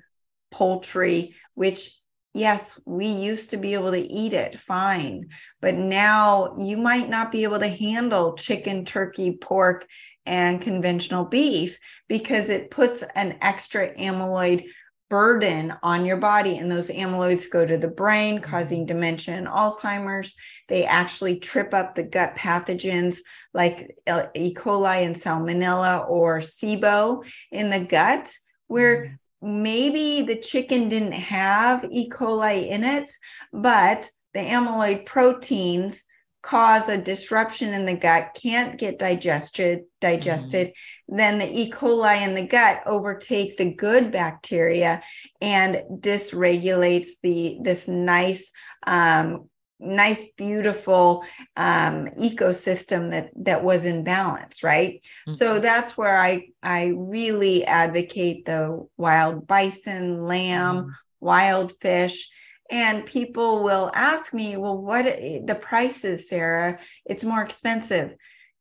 [0.51, 1.99] poultry, which
[2.33, 5.29] yes, we used to be able to eat it fine,
[5.61, 9.87] but now you might not be able to handle chicken, turkey, pork,
[10.25, 14.65] and conventional beef because it puts an extra amyloid
[15.09, 16.59] burden on your body.
[16.59, 18.43] And those amyloids go to the brain, mm-hmm.
[18.43, 20.35] causing dementia and Alzheimer's.
[20.67, 23.19] They actually trip up the gut pathogens
[23.55, 23.97] like
[24.35, 24.53] E.
[24.53, 28.31] coli and Salmonella or SIBO in the gut,
[28.67, 32.09] where mm-hmm maybe the chicken didn't have E.
[32.09, 33.09] coli in it,
[33.53, 36.05] but the amyloid proteins
[36.41, 41.17] cause a disruption in the gut, can't get digested, digested, mm-hmm.
[41.17, 41.71] then the E.
[41.71, 45.01] coli in the gut overtake the good bacteria
[45.41, 48.51] and dysregulates the this nice
[48.87, 49.49] um,
[49.80, 51.23] nice beautiful
[51.55, 55.01] um, ecosystem that that was in balance right?
[55.01, 55.32] Mm-hmm.
[55.32, 60.89] so that's where i i really advocate the wild bison lamb mm-hmm.
[61.19, 62.30] wild fish.
[62.71, 66.77] And people will ask me well what the prices sara?
[67.03, 68.13] It's more expensive.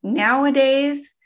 [0.02, 1.18] Nowadays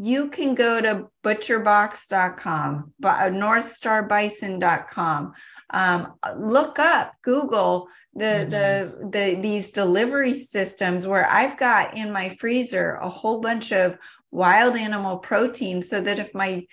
[0.00, 5.32] you can go to butcherbox.com northstarbison.com
[5.70, 7.88] um, look up google
[8.18, 8.50] the mm-hmm.
[8.50, 13.96] the the these delivery systems where I've got in my freezer a whole bunch of
[14.30, 16.66] wild animal protein so that if my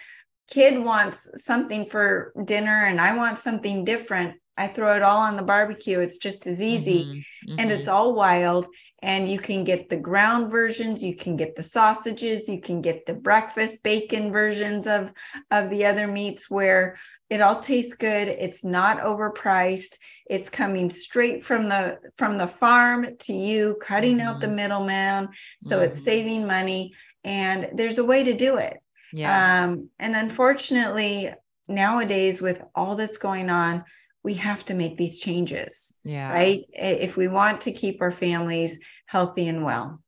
[0.50, 5.38] kid wants something for dinner and I want something different, I throw it all on
[5.38, 6.00] the barbecue.
[6.00, 7.52] It's just as easy mm-hmm.
[7.52, 7.60] Mm-hmm.
[7.60, 8.68] and it's all wild
[9.06, 13.06] and you can get the ground versions you can get the sausages you can get
[13.06, 15.14] the breakfast bacon versions of
[15.52, 16.98] of the other meats where
[17.30, 19.98] it all tastes good it's not overpriced
[20.28, 24.28] it's coming straight from the from the farm to you cutting mm-hmm.
[24.28, 24.56] out the mm-hmm.
[24.56, 25.30] middleman
[25.62, 25.86] so mm-hmm.
[25.86, 28.78] it's saving money and there's a way to do it
[29.14, 31.32] yeah um, and unfortunately
[31.68, 33.84] nowadays with all that's going on
[34.24, 38.80] we have to make these changes yeah right if we want to keep our families
[39.06, 40.00] healthy and well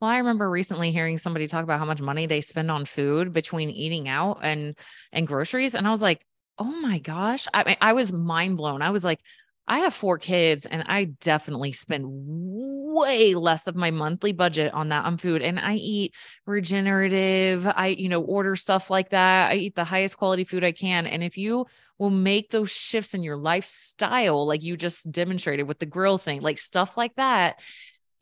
[0.00, 3.34] well, I remember recently hearing somebody talk about how much money they spend on food
[3.34, 4.74] between eating out and
[5.12, 6.24] and groceries and I was like,
[6.56, 8.80] "Oh my gosh." I I was mind blown.
[8.80, 9.20] I was like,
[9.68, 14.88] I have four kids and I definitely spend way less of my monthly budget on
[14.88, 15.42] that on food.
[15.42, 19.50] And I eat regenerative, I, you know, order stuff like that.
[19.50, 21.06] I eat the highest quality food I can.
[21.06, 21.66] And if you
[21.98, 26.40] will make those shifts in your lifestyle, like you just demonstrated with the grill thing,
[26.40, 27.60] like stuff like that,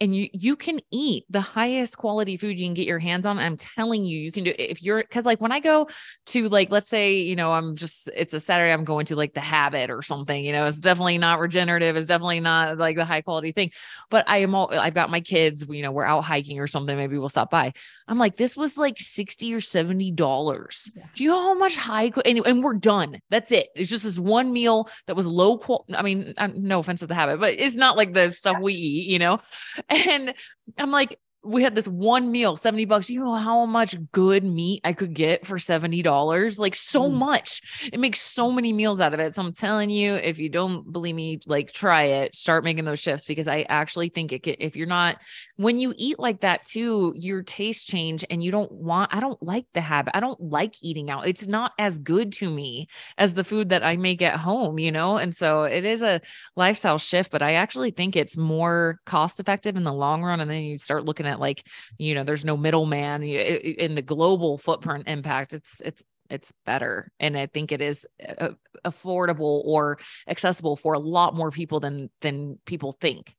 [0.01, 3.39] and you you can eat the highest quality food you can get your hands on
[3.39, 5.89] i'm telling you you can do if you're because like when i go
[6.27, 9.35] to like let's say you know i'm just it's a saturday i'm going to like
[9.35, 13.05] the habit or something you know it's definitely not regenerative it's definitely not like the
[13.05, 13.71] high quality thing
[14.11, 16.97] but i am all i've got my kids you know we're out hiking or something
[16.97, 17.73] maybe we'll stop by.
[18.07, 20.91] I'm like this was like 60 or 70 dollars.
[20.95, 21.07] Yeah.
[21.15, 23.69] do you know how much high and, and we're done that's it.
[23.75, 27.07] It's just this one meal that was low quality i mean uh, no offense to
[27.07, 29.41] the habit but it's not like the stuff we eat you know
[30.09, 30.35] And
[30.77, 33.09] I'm like, we had this one meal, 70 bucks.
[33.09, 36.59] You know how much good meat I could get for $70?
[36.59, 37.15] Like so mm.
[37.15, 37.89] much.
[37.93, 39.35] It makes so many meals out of it.
[39.35, 42.99] So I'm telling you, if you don't believe me, like try it, start making those
[42.99, 45.19] shifts because I actually think it if you're not,
[45.57, 49.41] when you eat like that too, your taste change and you don't want, I don't
[49.43, 50.17] like the habit.
[50.17, 51.29] I don't like eating out.
[51.29, 54.91] It's not as good to me as the food that I make at home, you
[54.91, 55.19] know?
[55.19, 56.21] And so it is a
[56.57, 60.41] lifestyle shift, but I actually think it's more cost effective in the long run.
[60.41, 61.65] And then you start looking like
[61.99, 67.11] you know there's no middleman in the global footprint impact it's it's it's better.
[67.21, 68.07] And i think it is
[68.39, 68.51] uh,
[68.85, 73.35] affordable or accessible for a lot more people than than people think.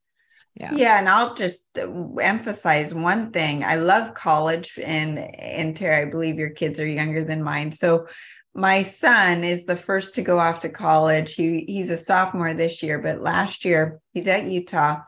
[0.55, 0.73] Yeah.
[0.73, 1.87] Yeah and i'll just uh,
[2.21, 3.63] emphasize one thing.
[3.63, 7.71] I love college and and Tara, i believe your kids are younger than mine.
[7.71, 8.07] So
[8.55, 11.35] my son is the first to go off to college.
[11.35, 15.01] He he's a sophomore this year but last year he's at utah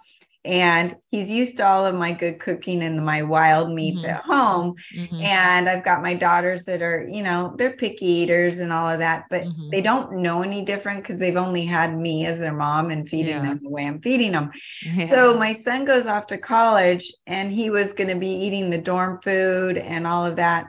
[0.43, 4.09] and he's used to all of my good cooking and my wild meats mm-hmm.
[4.09, 5.21] at home mm-hmm.
[5.21, 8.99] and i've got my daughters that are you know they're picky eaters and all of
[8.99, 9.69] that but mm-hmm.
[9.69, 13.35] they don't know any different because they've only had me as their mom and feeding
[13.35, 13.41] yeah.
[13.41, 14.49] them the way i'm feeding them
[14.83, 15.05] yeah.
[15.05, 18.81] so my son goes off to college and he was going to be eating the
[18.81, 20.67] dorm food and all of that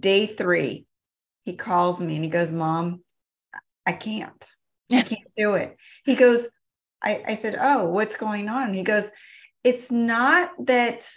[0.00, 0.84] day three
[1.44, 3.00] he calls me and he goes mom
[3.86, 4.50] i can't
[4.90, 6.50] i can't do it he goes
[7.02, 8.74] I, I said, Oh, what's going on?
[8.74, 9.10] He goes,
[9.64, 11.08] It's not that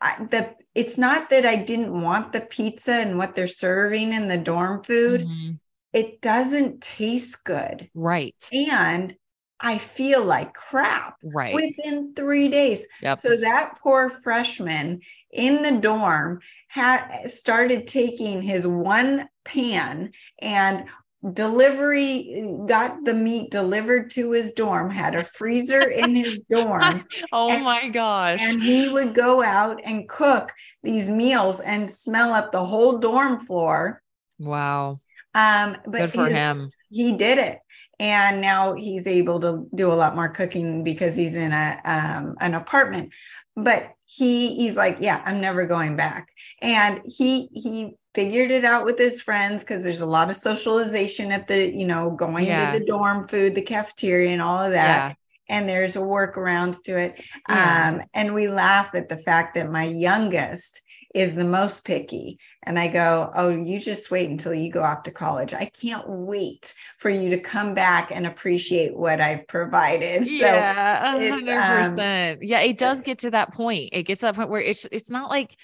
[0.00, 4.28] I, the it's not that I didn't want the pizza and what they're serving in
[4.28, 5.22] the dorm food.
[5.22, 5.52] Mm-hmm.
[5.92, 7.90] It doesn't taste good.
[7.94, 8.36] Right.
[8.52, 9.16] And
[9.60, 12.86] I feel like crap right within three days.
[13.02, 13.18] Yep.
[13.18, 15.00] So that poor freshman
[15.32, 20.84] in the dorm had started taking his one pan and
[21.32, 27.50] delivery got the meat delivered to his dorm had a freezer in his dorm oh
[27.50, 28.38] and, my gosh.
[28.40, 30.52] and he would go out and cook
[30.84, 34.00] these meals and smell up the whole dorm floor.
[34.38, 35.00] Wow.
[35.34, 36.70] Um but good for him.
[36.88, 37.58] he did it.
[37.98, 42.36] And now he's able to do a lot more cooking because he's in a um,
[42.40, 43.12] an apartment.
[43.56, 46.28] But he he's like yeah i'm never going back.
[46.62, 51.30] And he he figured it out with his friends because there's a lot of socialization
[51.30, 52.72] at the, you know, going yeah.
[52.72, 55.10] to the dorm food, the cafeteria, and all of that.
[55.10, 55.56] Yeah.
[55.56, 57.22] And there's a workarounds to it.
[57.48, 57.92] Yeah.
[57.94, 60.82] Um, and we laugh at the fact that my youngest
[61.14, 62.40] is the most picky.
[62.64, 65.54] And I go, Oh, you just wait until you go off to college.
[65.54, 70.26] I can't wait for you to come back and appreciate what I've provided.
[70.28, 72.32] Yeah, so 100%.
[72.34, 73.90] Um, yeah, it does get to that point.
[73.92, 75.56] It gets to that point where it's it's not like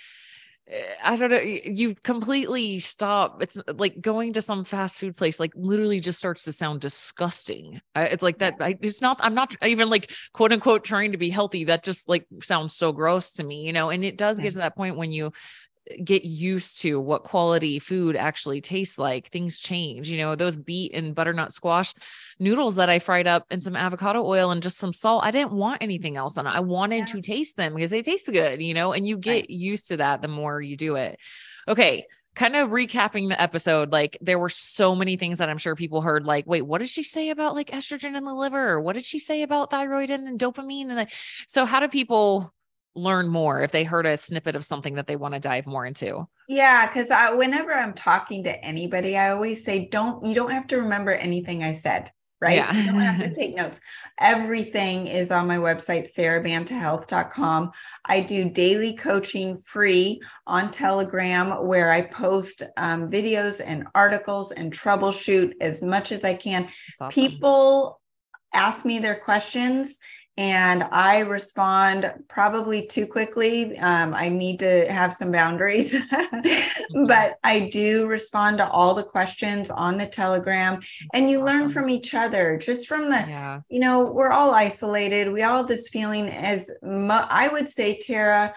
[1.03, 1.41] I don't know.
[1.41, 3.43] You completely stop.
[3.43, 7.83] It's like going to some fast food place, like literally just starts to sound disgusting.
[7.95, 8.55] It's like that.
[8.61, 11.65] I, it's not, I'm not even like quote unquote trying to be healthy.
[11.65, 13.91] That just like sounds so gross to me, you know?
[13.91, 15.33] And it does get to that point when you
[16.03, 20.95] get used to what quality food actually tastes like things change you know those beet
[20.95, 21.93] and butternut squash
[22.39, 25.53] noodles that i fried up in some avocado oil and just some salt i didn't
[25.53, 27.05] want anything else on it i wanted yeah.
[27.05, 29.51] to taste them because they taste good you know and you get right.
[29.51, 31.19] used to that the more you do it
[31.69, 35.77] okay kind of recapping the episode like there were so many things that i'm sure
[35.77, 38.81] people heard like wait what did she say about like estrogen in the liver or
[38.81, 41.13] what did she say about thyroid and then dopamine and like
[41.47, 42.54] so how do people
[42.95, 45.85] learn more if they heard a snippet of something that they want to dive more
[45.85, 46.27] into?
[46.49, 50.67] Yeah, because i whenever I'm talking to anybody, I always say, don't, you don't have
[50.69, 52.57] to remember anything I said, right?
[52.57, 52.75] Yeah.
[52.75, 53.81] you don't have to take notes.
[54.21, 57.73] Everything is on my website, sarabantahealth.com.
[58.05, 64.73] I do daily coaching free on Telegram where I post um, videos and articles and
[64.73, 66.69] troubleshoot as much as I can.
[67.01, 67.11] Awesome.
[67.11, 68.01] People
[68.53, 69.99] ask me their questions
[70.37, 73.79] and I respond probably too quickly.
[73.79, 77.07] Um, I need to have some boundaries, mm-hmm.
[77.07, 80.81] but I do respond to all the questions on the Telegram.
[81.13, 81.47] And you awesome.
[81.47, 83.61] learn from each other, just from the, yeah.
[83.69, 85.33] you know, we're all isolated.
[85.33, 88.53] We all have this feeling, as mo- I would say, Tara,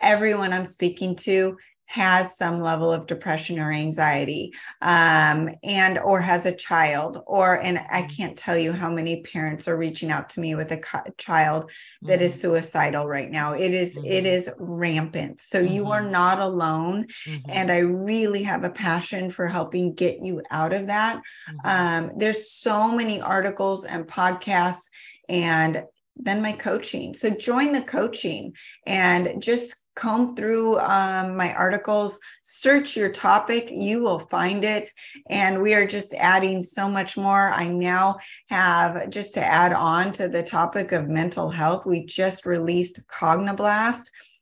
[0.00, 1.56] everyone I'm speaking to,
[1.86, 7.78] has some level of depression or anxiety um, and or has a child or and
[7.78, 8.08] i mm-hmm.
[8.08, 11.70] can't tell you how many parents are reaching out to me with a co- child
[12.02, 12.24] that mm-hmm.
[12.24, 14.06] is suicidal right now it is, mm-hmm.
[14.06, 15.72] it is rampant so mm-hmm.
[15.72, 16.12] you are mm-hmm.
[16.12, 17.50] not alone mm-hmm.
[17.50, 21.20] and i really have a passion for helping get you out of that
[21.64, 24.90] um, there's so many articles and podcasts
[25.28, 25.84] and
[26.16, 27.14] then my coaching.
[27.14, 28.54] So join the coaching
[28.86, 34.88] and just comb through um, my articles, search your topic, you will find it.
[35.28, 37.48] And we are just adding so much more.
[37.48, 38.18] I now
[38.48, 43.56] have, just to add on to the topic of mental health, we just released Cogniblast,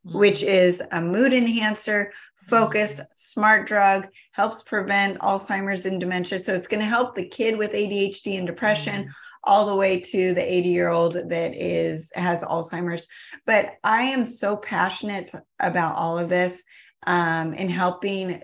[0.06, 0.18] mm-hmm.
[0.18, 2.12] which is a mood enhancer.
[2.46, 3.12] Focused, mm-hmm.
[3.14, 6.38] smart drug helps prevent Alzheimer's and dementia.
[6.38, 9.10] So it's going to help the kid with ADHD and depression, mm-hmm
[9.46, 13.06] all the way to the 80 year old that is has alzheimer's.
[13.46, 16.64] But i am so passionate about all of this
[17.06, 18.42] um, and helping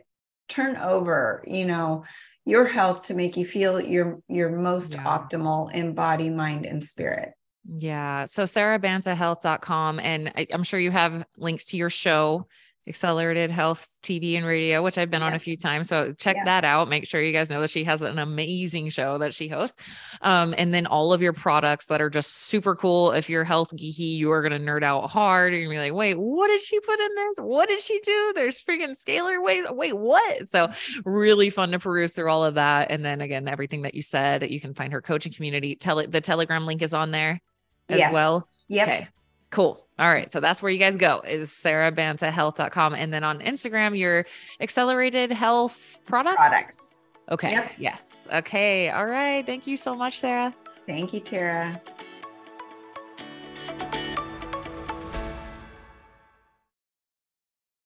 [0.48, 2.04] turn over you know
[2.44, 5.04] your health to make you feel your your most yeah.
[5.04, 7.32] optimal in body mind and spirit.
[7.66, 8.24] Yeah.
[8.24, 12.46] So sarabantahealth.com and I, i'm sure you have links to your show
[12.88, 15.28] Accelerated Health TV and radio, which I've been yeah.
[15.28, 15.88] on a few times.
[15.88, 16.44] So check yeah.
[16.44, 16.88] that out.
[16.88, 19.82] Make sure you guys know that she has an amazing show that she hosts.
[20.22, 23.12] Um, and then all of your products that are just super cool.
[23.12, 25.52] If you're health geeky, you are going to nerd out hard.
[25.52, 27.36] and You're going to be like, wait, what did she put in this?
[27.38, 28.32] What did she do?
[28.34, 29.66] There's freaking scalar waves.
[29.70, 30.48] Wait, what?
[30.48, 30.70] So
[31.04, 32.90] really fun to peruse through all of that.
[32.90, 35.76] And then again, everything that you said, you can find her coaching community.
[35.76, 37.40] Tell it the telegram link is on there
[37.90, 38.12] as yes.
[38.12, 38.48] well.
[38.68, 38.88] Yep.
[38.88, 39.08] Okay.
[39.50, 39.84] Cool.
[39.98, 40.30] All right.
[40.30, 42.94] So that's where you guys go is sarabantahealth.com.
[42.94, 44.24] And then on Instagram, your
[44.60, 46.36] accelerated health products.
[46.36, 46.98] Products.
[47.30, 47.50] Okay.
[47.50, 47.72] Yep.
[47.78, 48.28] Yes.
[48.32, 48.90] Okay.
[48.90, 49.44] All right.
[49.44, 50.54] Thank you so much, Sara.
[50.86, 51.80] Thank you, Tara.